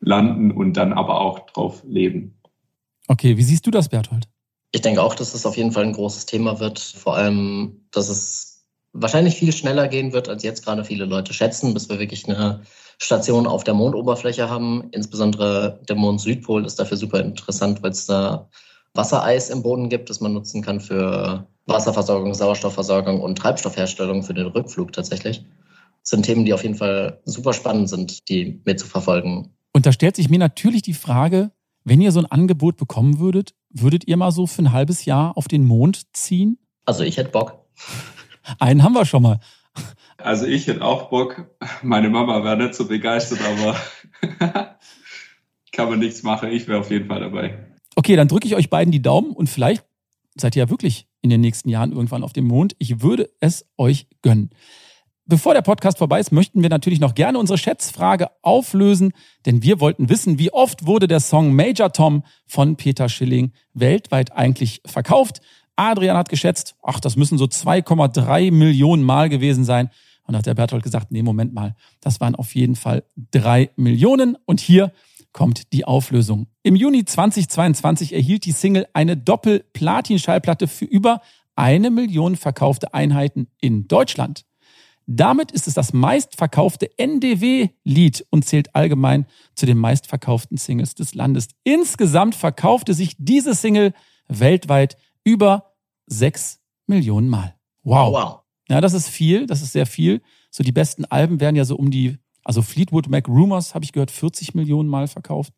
landen 0.00 0.50
und 0.50 0.74
dann 0.74 0.92
aber 0.92 1.20
auch 1.20 1.40
drauf 1.46 1.82
leben. 1.86 2.38
Okay, 3.08 3.36
wie 3.36 3.42
siehst 3.42 3.66
du 3.66 3.70
das, 3.70 3.88
Berthold? 3.88 4.28
Ich 4.72 4.82
denke 4.82 5.02
auch, 5.02 5.14
dass 5.14 5.34
es 5.34 5.46
auf 5.46 5.56
jeden 5.56 5.72
Fall 5.72 5.84
ein 5.84 5.92
großes 5.92 6.26
Thema 6.26 6.60
wird. 6.60 6.78
Vor 6.78 7.16
allem, 7.16 7.86
dass 7.90 8.08
es 8.08 8.66
wahrscheinlich 8.92 9.36
viel 9.36 9.52
schneller 9.52 9.88
gehen 9.88 10.12
wird, 10.12 10.28
als 10.28 10.42
jetzt 10.42 10.64
gerade 10.64 10.84
viele 10.84 11.04
Leute 11.04 11.32
schätzen, 11.32 11.72
bis 11.74 11.88
wir 11.88 11.98
wirklich 11.98 12.28
eine 12.28 12.62
Station 12.98 13.46
auf 13.46 13.64
der 13.64 13.74
Mondoberfläche 13.74 14.50
haben. 14.50 14.88
Insbesondere 14.90 15.80
der 15.88 15.96
Mond-Südpol 15.96 16.64
ist 16.66 16.78
dafür 16.78 16.96
super 16.96 17.20
interessant, 17.20 17.82
weil 17.82 17.92
es 17.92 18.06
da 18.06 18.48
Wassereis 18.94 19.50
im 19.50 19.62
Boden 19.62 19.88
gibt, 19.88 20.10
das 20.10 20.20
man 20.20 20.32
nutzen 20.32 20.62
kann 20.62 20.80
für 20.80 21.46
Wasserversorgung, 21.66 22.34
Sauerstoffversorgung 22.34 23.20
und 23.20 23.38
Treibstoffherstellung 23.38 24.22
für 24.22 24.34
den 24.34 24.46
Rückflug 24.46 24.92
tatsächlich. 24.92 25.44
Das 26.02 26.10
sind 26.10 26.24
Themen, 26.24 26.44
die 26.44 26.54
auf 26.54 26.62
jeden 26.62 26.74
Fall 26.74 27.20
super 27.24 27.52
spannend 27.52 27.88
sind, 27.88 28.28
die 28.28 28.60
mitzuverfolgen. 28.64 29.50
Und 29.72 29.86
da 29.86 29.92
stellt 29.92 30.16
sich 30.16 30.28
mir 30.28 30.38
natürlich 30.38 30.82
die 30.82 30.94
Frage, 30.94 31.52
wenn 31.84 32.00
ihr 32.00 32.12
so 32.12 32.20
ein 32.20 32.26
Angebot 32.26 32.76
bekommen 32.76 33.18
würdet, 33.18 33.54
würdet 33.70 34.06
ihr 34.06 34.16
mal 34.16 34.30
so 34.30 34.46
für 34.46 34.62
ein 34.62 34.72
halbes 34.72 35.04
Jahr 35.04 35.36
auf 35.36 35.48
den 35.48 35.64
Mond 35.64 36.14
ziehen? 36.14 36.58
Also 36.84 37.02
ich 37.02 37.16
hätte 37.16 37.30
Bock. 37.30 37.64
Einen 38.58 38.82
haben 38.82 38.94
wir 38.94 39.04
schon 39.04 39.22
mal. 39.22 39.40
Also 40.16 40.46
ich 40.46 40.66
hätte 40.66 40.82
auch 40.82 41.10
Bock. 41.10 41.46
Meine 41.82 42.10
Mama 42.10 42.42
wäre 42.42 42.56
nicht 42.56 42.74
so 42.74 42.88
begeistert, 42.88 43.40
aber 43.42 43.76
kann 45.72 45.88
man 45.88 45.98
nichts 45.98 46.22
machen. 46.22 46.50
Ich 46.50 46.66
wäre 46.66 46.80
auf 46.80 46.90
jeden 46.90 47.06
Fall 47.06 47.20
dabei. 47.20 47.76
Okay, 47.94 48.16
dann 48.16 48.28
drücke 48.28 48.46
ich 48.46 48.56
euch 48.56 48.70
beiden 48.70 48.90
die 48.90 49.02
Daumen 49.02 49.30
und 49.30 49.48
vielleicht 49.48 49.84
seid 50.34 50.56
ihr 50.56 50.64
ja 50.64 50.70
wirklich 50.70 51.06
in 51.20 51.30
den 51.30 51.40
nächsten 51.40 51.68
Jahren 51.68 51.92
irgendwann 51.92 52.22
auf 52.22 52.32
dem 52.32 52.46
Mond. 52.46 52.74
Ich 52.78 53.00
würde 53.00 53.30
es 53.40 53.66
euch 53.76 54.06
gönnen. 54.22 54.50
Bevor 55.30 55.52
der 55.52 55.60
Podcast 55.60 55.98
vorbei 55.98 56.20
ist, 56.20 56.32
möchten 56.32 56.62
wir 56.62 56.70
natürlich 56.70 57.00
noch 57.00 57.14
gerne 57.14 57.38
unsere 57.38 57.58
Schätzfrage 57.58 58.30
auflösen, 58.40 59.12
denn 59.44 59.62
wir 59.62 59.78
wollten 59.78 60.08
wissen, 60.08 60.38
wie 60.38 60.50
oft 60.50 60.86
wurde 60.86 61.06
der 61.06 61.20
Song 61.20 61.54
Major 61.54 61.92
Tom 61.92 62.24
von 62.46 62.76
Peter 62.76 63.10
Schilling 63.10 63.52
weltweit 63.74 64.32
eigentlich 64.32 64.80
verkauft. 64.86 65.42
Adrian 65.76 66.16
hat 66.16 66.30
geschätzt, 66.30 66.76
ach, 66.82 66.98
das 66.98 67.16
müssen 67.16 67.36
so 67.36 67.44
2,3 67.44 68.50
Millionen 68.50 69.02
Mal 69.02 69.28
gewesen 69.28 69.66
sein. 69.66 69.90
Und 70.24 70.34
hat 70.34 70.46
der 70.46 70.54
Berthold 70.54 70.82
gesagt, 70.82 71.10
nee, 71.10 71.22
Moment 71.22 71.52
mal, 71.52 71.74
das 72.00 72.20
waren 72.22 72.34
auf 72.34 72.54
jeden 72.54 72.74
Fall 72.74 73.04
drei 73.30 73.68
Millionen. 73.76 74.34
Und 74.46 74.60
hier 74.60 74.92
kommt 75.32 75.74
die 75.74 75.84
Auflösung. 75.84 76.46
Im 76.62 76.74
Juni 76.74 77.04
2022 77.04 78.14
erhielt 78.14 78.46
die 78.46 78.52
Single 78.52 78.86
eine 78.94 79.18
Doppel-Platin-Schallplatte 79.18 80.68
für 80.68 80.86
über 80.86 81.20
eine 81.54 81.90
Million 81.90 82.36
verkaufte 82.36 82.94
Einheiten 82.94 83.48
in 83.60 83.88
Deutschland. 83.88 84.47
Damit 85.10 85.52
ist 85.52 85.66
es 85.66 85.72
das 85.72 85.94
meistverkaufte 85.94 86.90
NDW-Lied 86.98 88.26
und 88.28 88.44
zählt 88.44 88.74
allgemein 88.74 89.24
zu 89.54 89.64
den 89.64 89.78
meistverkauften 89.78 90.58
Singles 90.58 90.94
des 90.94 91.14
Landes. 91.14 91.48
Insgesamt 91.64 92.34
verkaufte 92.34 92.92
sich 92.92 93.16
diese 93.16 93.54
Single 93.54 93.94
weltweit 94.28 94.98
über 95.24 95.72
sechs 96.06 96.60
Millionen 96.86 97.30
Mal. 97.30 97.54
Wow. 97.84 98.12
wow. 98.12 98.40
Ja, 98.68 98.82
das 98.82 98.92
ist 98.92 99.08
viel, 99.08 99.46
das 99.46 99.62
ist 99.62 99.72
sehr 99.72 99.86
viel. 99.86 100.20
So 100.50 100.62
die 100.62 100.72
besten 100.72 101.06
Alben 101.06 101.40
werden 101.40 101.56
ja 101.56 101.64
so 101.64 101.76
um 101.76 101.90
die, 101.90 102.18
also 102.44 102.60
Fleetwood 102.60 103.08
Mac 103.08 103.28
Rumors 103.28 103.74
habe 103.74 103.86
ich 103.86 103.92
gehört, 103.92 104.10
40 104.10 104.54
Millionen 104.54 104.90
Mal 104.90 105.08
verkauft. 105.08 105.54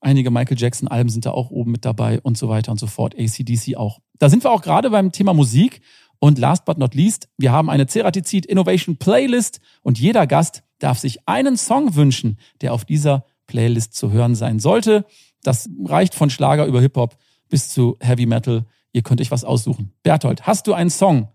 Einige 0.00 0.32
Michael 0.32 0.58
Jackson 0.58 0.88
Alben 0.88 1.10
sind 1.10 1.24
da 1.24 1.30
auch 1.30 1.50
oben 1.50 1.70
mit 1.70 1.84
dabei 1.84 2.20
und 2.20 2.36
so 2.36 2.48
weiter 2.48 2.72
und 2.72 2.80
so 2.80 2.88
fort. 2.88 3.14
ACDC 3.16 3.76
auch. 3.76 4.00
Da 4.18 4.28
sind 4.28 4.42
wir 4.42 4.50
auch 4.50 4.62
gerade 4.62 4.90
beim 4.90 5.12
Thema 5.12 5.34
Musik 5.34 5.82
und 6.20 6.38
last 6.38 6.64
but 6.66 6.78
not 6.78 6.94
least, 6.94 7.28
wir 7.38 7.50
haben 7.50 7.68
eine 7.68 7.86
Ceratizid 7.86 8.46
Innovation 8.46 8.96
Playlist 8.96 9.60
und 9.82 9.98
jeder 9.98 10.26
Gast 10.26 10.62
darf 10.78 10.98
sich 10.98 11.26
einen 11.26 11.56
Song 11.56 11.96
wünschen, 11.96 12.38
der 12.60 12.72
auf 12.72 12.84
dieser 12.84 13.24
Playlist 13.46 13.94
zu 13.96 14.12
hören 14.12 14.34
sein 14.34 14.60
sollte. 14.60 15.04
Das 15.42 15.68
reicht 15.84 16.14
von 16.14 16.30
Schlager 16.30 16.66
über 16.66 16.80
Hip-Hop 16.80 17.16
bis 17.48 17.70
zu 17.70 17.96
Heavy 18.00 18.26
Metal. 18.26 18.64
Ihr 18.92 19.02
könnt 19.02 19.20
euch 19.20 19.30
was 19.30 19.44
aussuchen. 19.44 19.92
Berthold, 20.02 20.46
hast 20.46 20.66
du 20.66 20.74
einen 20.74 20.90
Song, 20.90 21.28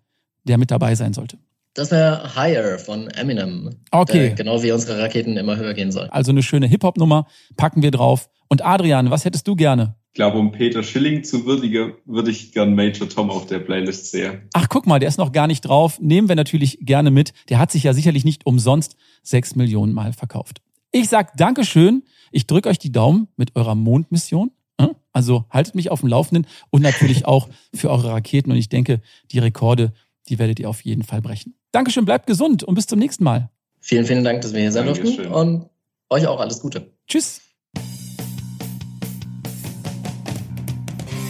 der 0.43 0.58
mit 0.58 0.71
dabei 0.71 0.95
sein 0.95 1.13
sollte? 1.13 1.38
Das 1.74 1.91
wäre 1.91 2.36
Higher 2.36 2.80
von 2.80 3.10
Eminem. 3.10 3.76
Okay. 3.91 4.34
genau 4.36 4.63
wie 4.63 4.71
unsere 4.71 5.02
Raketen 5.02 5.36
immer 5.36 5.58
höher 5.58 5.74
gehen 5.74 5.91
sollen. 5.91 6.10
Also 6.10 6.32
eine 6.32 6.41
schöne 6.43 6.67
Hip-Hop-Nummer 6.67 7.28
packen 7.58 7.82
wir 7.82 7.91
drauf. 7.91 8.30
Und 8.48 8.63
Adrian, 8.63 9.10
was 9.10 9.26
hättest 9.26 9.48
du 9.48 9.56
gerne? 9.56 9.95
Ich 10.15 10.17
glaube, 10.17 10.38
um 10.38 10.54
Peter 10.54 10.82
Schilling 10.82 11.25
zu 11.25 11.45
würdigen, 11.45 11.95
würde 12.06 12.32
ich 12.32 12.54
gern 12.54 12.73
Major 12.73 13.10
Tom 13.10 13.30
auf 13.30 13.47
der 13.47 13.60
Playlist 13.60 14.12
sehen. 14.12 14.43
Ach, 14.54 14.69
guck 14.69 14.88
mal, 14.88 14.97
der 14.97 15.10
ist 15.10 15.17
noch 15.17 15.34
gar 15.34 15.45
nicht 15.45 15.60
drauf. 15.60 15.99
Nehmen 15.99 16.30
wir 16.30 16.38
natürlich 16.38 16.78
gerne 16.80 17.12
mit. 17.12 17.34
Der 17.49 17.60
hat 17.60 17.69
sich 17.69 17.84
ja 17.84 17.93
sicherlich 17.93 18.23
nicht 18.23 18.45
umsonst 18.45 18.95
sechs 19.23 19.56
Millionen 19.56 19.91
Mal 19.91 20.13
verkauft. 20.13 20.62
Ich 20.93 21.10
sag 21.10 21.36
Dankeschön. 21.36 22.04
Ich 22.32 22.47
drücke 22.47 22.69
euch 22.69 22.80
die 22.80 22.93
Daumen 22.93 23.28
mit 23.36 23.58
eurer 23.58 23.75
Mondmission. 23.75 24.51
Hm? 24.80 24.91
Also 25.12 25.43
haltet 25.49 25.75
mich 25.75 25.91
auf 25.91 25.99
dem 25.99 26.08
Laufenden 26.08 26.47
und 26.69 26.82
natürlich 26.82 27.25
auch 27.25 27.49
für 27.73 27.89
eure 27.89 28.12
Raketen. 28.12 28.51
Und 28.51 28.58
ich 28.58 28.69
denke, 28.69 29.01
die 29.32 29.39
Rekorde, 29.39 29.91
die 30.30 30.39
werdet 30.39 30.62
ihr 30.62 30.69
auf 30.69 30.80
jeden 30.86 31.04
Fall 31.04 31.21
brechen. 31.21 31.56
Dankeschön, 31.73 32.06
bleibt 32.06 32.25
gesund 32.25 32.63
und 32.63 32.75
bis 32.75 32.88
zum 32.88 32.99
nächsten 32.99 33.25
Mal. 33.25 33.49
Vielen, 33.82 34.06
vielen 34.06 34.23
Dank, 34.23 34.43
dass 34.43 34.54
wir 34.54 34.62
hier 34.62 34.71
sein 34.71 34.86
durften 34.86 35.25
und 35.25 35.65
euch 36.10 36.25
auch 36.25 36.39
alles 36.39 36.62
Gute. 36.62 36.93
Tschüss. 37.06 37.41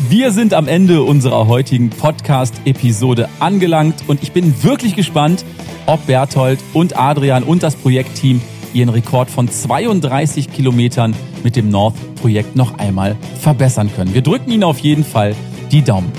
Wir 0.07 0.31
sind 0.31 0.53
am 0.53 0.67
Ende 0.67 1.01
unserer 1.01 1.47
heutigen 1.47 1.89
Podcast-Episode 1.89 3.27
angelangt 3.39 4.03
und 4.05 4.21
ich 4.21 4.33
bin 4.33 4.63
wirklich 4.63 4.95
gespannt, 4.95 5.43
ob 5.87 6.05
Berthold 6.05 6.59
und 6.73 6.95
Adrian 6.95 7.41
und 7.41 7.63
das 7.63 7.75
Projektteam 7.75 8.39
ihren 8.73 8.89
Rekord 8.89 9.31
von 9.31 9.49
32 9.49 10.53
Kilometern 10.53 11.15
mit 11.43 11.55
dem 11.55 11.69
North-Projekt 11.69 12.55
noch 12.55 12.77
einmal 12.77 13.15
verbessern 13.39 13.89
können. 13.95 14.13
Wir 14.13 14.21
drücken 14.21 14.51
Ihnen 14.51 14.63
auf 14.63 14.77
jeden 14.77 15.03
Fall 15.03 15.35
die 15.71 15.81
Daumen. 15.81 16.11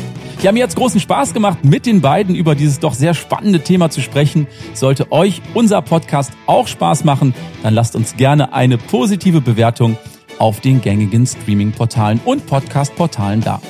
Ja, 0.43 0.51
mir 0.51 0.65
hat 0.65 0.75
großen 0.75 0.99
Spaß 0.99 1.33
gemacht, 1.33 1.65
mit 1.65 1.87
den 1.87 2.01
beiden 2.01 2.35
über 2.35 2.57
dieses 2.57 2.81
doch 2.81 2.93
sehr 2.93 3.15
spannende 3.15 3.61
Thema 3.61 3.89
zu 3.91 4.01
sprechen. 4.01 4.49
Sollte 4.75 5.13
euch 5.13 5.41
unser 5.55 5.81
Podcast 5.81 6.33
auch 6.47 6.67
Spaß 6.67 7.05
machen, 7.05 7.35
dann 7.63 7.73
lasst 7.73 7.95
uns 7.95 8.17
gerne 8.17 8.53
eine 8.53 8.79
positive 8.79 9.41
Bewertung 9.41 9.97
auf 10.39 10.61
den 10.61 10.81
gängigen 10.81 11.27
Streaming-Portalen 11.27 12.21
und 12.25 12.47
Podcast-Portalen 12.47 13.41
da. 13.41 13.61